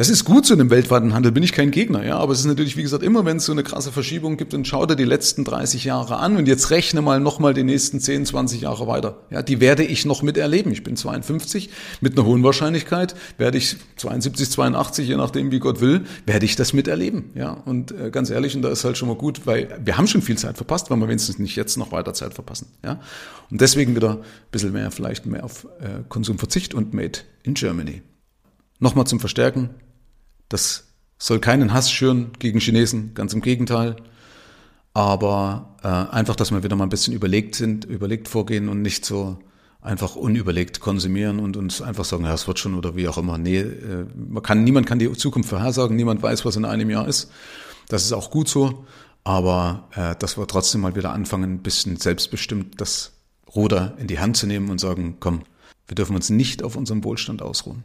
Das 0.00 0.08
ist 0.08 0.24
gut 0.24 0.46
so 0.46 0.54
in 0.54 0.60
einem 0.60 0.70
weltweiten 0.70 1.12
Handel, 1.12 1.30
bin 1.30 1.42
ich 1.42 1.52
kein 1.52 1.70
Gegner, 1.70 2.02
ja. 2.02 2.16
Aber 2.16 2.32
es 2.32 2.38
ist 2.38 2.46
natürlich, 2.46 2.74
wie 2.78 2.82
gesagt, 2.82 3.02
immer 3.02 3.26
wenn 3.26 3.36
es 3.36 3.44
so 3.44 3.52
eine 3.52 3.62
krasse 3.62 3.92
Verschiebung 3.92 4.38
gibt, 4.38 4.54
dann 4.54 4.64
schau 4.64 4.86
dir 4.86 4.96
die 4.96 5.04
letzten 5.04 5.44
30 5.44 5.84
Jahre 5.84 6.16
an 6.16 6.38
und 6.38 6.48
jetzt 6.48 6.70
rechne 6.70 7.02
mal 7.02 7.20
nochmal 7.20 7.52
die 7.52 7.64
nächsten 7.64 8.00
10, 8.00 8.24
20 8.24 8.62
Jahre 8.62 8.86
weiter. 8.86 9.18
Ja, 9.28 9.42
die 9.42 9.60
werde 9.60 9.84
ich 9.84 10.06
noch 10.06 10.22
miterleben. 10.22 10.72
Ich 10.72 10.84
bin 10.84 10.96
52, 10.96 11.68
mit 12.00 12.16
einer 12.16 12.26
hohen 12.26 12.42
Wahrscheinlichkeit 12.42 13.14
werde 13.36 13.58
ich 13.58 13.76
72, 13.96 14.50
82, 14.50 15.06
je 15.06 15.16
nachdem, 15.16 15.50
wie 15.50 15.58
Gott 15.58 15.82
will, 15.82 16.06
werde 16.24 16.46
ich 16.46 16.56
das 16.56 16.72
miterleben. 16.72 17.32
Ja, 17.34 17.50
und 17.66 17.92
äh, 17.92 18.10
ganz 18.10 18.30
ehrlich, 18.30 18.56
und 18.56 18.62
da 18.62 18.70
ist 18.70 18.86
halt 18.86 18.96
schon 18.96 19.08
mal 19.08 19.18
gut, 19.18 19.42
weil 19.44 19.78
wir 19.84 19.98
haben 19.98 20.06
schon 20.06 20.22
viel 20.22 20.38
Zeit 20.38 20.56
verpasst, 20.56 20.88
weil 20.88 20.96
wir 20.96 21.08
wenigstens 21.08 21.38
nicht 21.38 21.56
jetzt 21.56 21.76
noch 21.76 21.92
weiter 21.92 22.14
Zeit 22.14 22.32
verpassen. 22.32 22.68
Ja, 22.82 23.00
und 23.50 23.60
deswegen 23.60 23.94
wieder 23.94 24.12
ein 24.12 24.24
bisschen 24.50 24.72
mehr, 24.72 24.90
vielleicht 24.92 25.26
mehr 25.26 25.44
auf 25.44 25.66
äh, 25.78 26.04
Konsumverzicht 26.08 26.72
und 26.72 26.94
Made 26.94 27.18
in 27.42 27.52
Germany. 27.52 28.00
Nochmal 28.78 29.06
zum 29.06 29.20
Verstärken, 29.20 29.68
das 30.50 30.84
soll 31.16 31.38
keinen 31.38 31.72
Hass 31.72 31.90
schüren 31.90 32.32
gegen 32.38 32.60
Chinesen, 32.60 33.14
ganz 33.14 33.32
im 33.32 33.40
Gegenteil. 33.40 33.96
Aber 34.92 35.76
äh, 35.82 35.88
einfach, 35.88 36.36
dass 36.36 36.50
wir 36.50 36.62
wieder 36.62 36.76
mal 36.76 36.84
ein 36.84 36.90
bisschen 36.90 37.14
überlegt 37.14 37.54
sind, 37.54 37.84
überlegt 37.84 38.28
vorgehen 38.28 38.68
und 38.68 38.82
nicht 38.82 39.04
so 39.04 39.38
einfach 39.80 40.16
unüberlegt 40.16 40.80
konsumieren 40.80 41.38
und 41.38 41.56
uns 41.56 41.80
einfach 41.80 42.04
sagen, 42.04 42.24
ja, 42.24 42.34
es 42.34 42.46
wird 42.46 42.58
schon 42.58 42.74
oder 42.74 42.96
wie 42.96 43.08
auch 43.08 43.16
immer. 43.16 43.38
Nee, 43.38 43.60
äh, 43.60 44.06
man 44.14 44.42
kann, 44.42 44.64
niemand 44.64 44.86
kann 44.86 44.98
die 44.98 45.10
Zukunft 45.12 45.48
vorhersagen, 45.48 45.96
niemand 45.96 46.22
weiß, 46.22 46.44
was 46.44 46.56
in 46.56 46.64
einem 46.64 46.90
Jahr 46.90 47.08
ist. 47.08 47.30
Das 47.88 48.04
ist 48.04 48.12
auch 48.12 48.30
gut 48.30 48.48
so. 48.48 48.84
Aber 49.22 49.88
äh, 49.94 50.16
dass 50.16 50.38
wir 50.38 50.46
trotzdem 50.46 50.80
mal 50.80 50.96
wieder 50.96 51.12
anfangen, 51.12 51.54
ein 51.54 51.62
bisschen 51.62 51.96
selbstbestimmt 51.96 52.80
das 52.80 53.12
Ruder 53.54 53.94
in 53.98 54.06
die 54.06 54.18
Hand 54.18 54.36
zu 54.36 54.46
nehmen 54.46 54.70
und 54.70 54.80
sagen, 54.80 55.16
komm, 55.20 55.42
wir 55.86 55.94
dürfen 55.94 56.16
uns 56.16 56.30
nicht 56.30 56.62
auf 56.62 56.76
unserem 56.76 57.04
Wohlstand 57.04 57.42
ausruhen. 57.42 57.84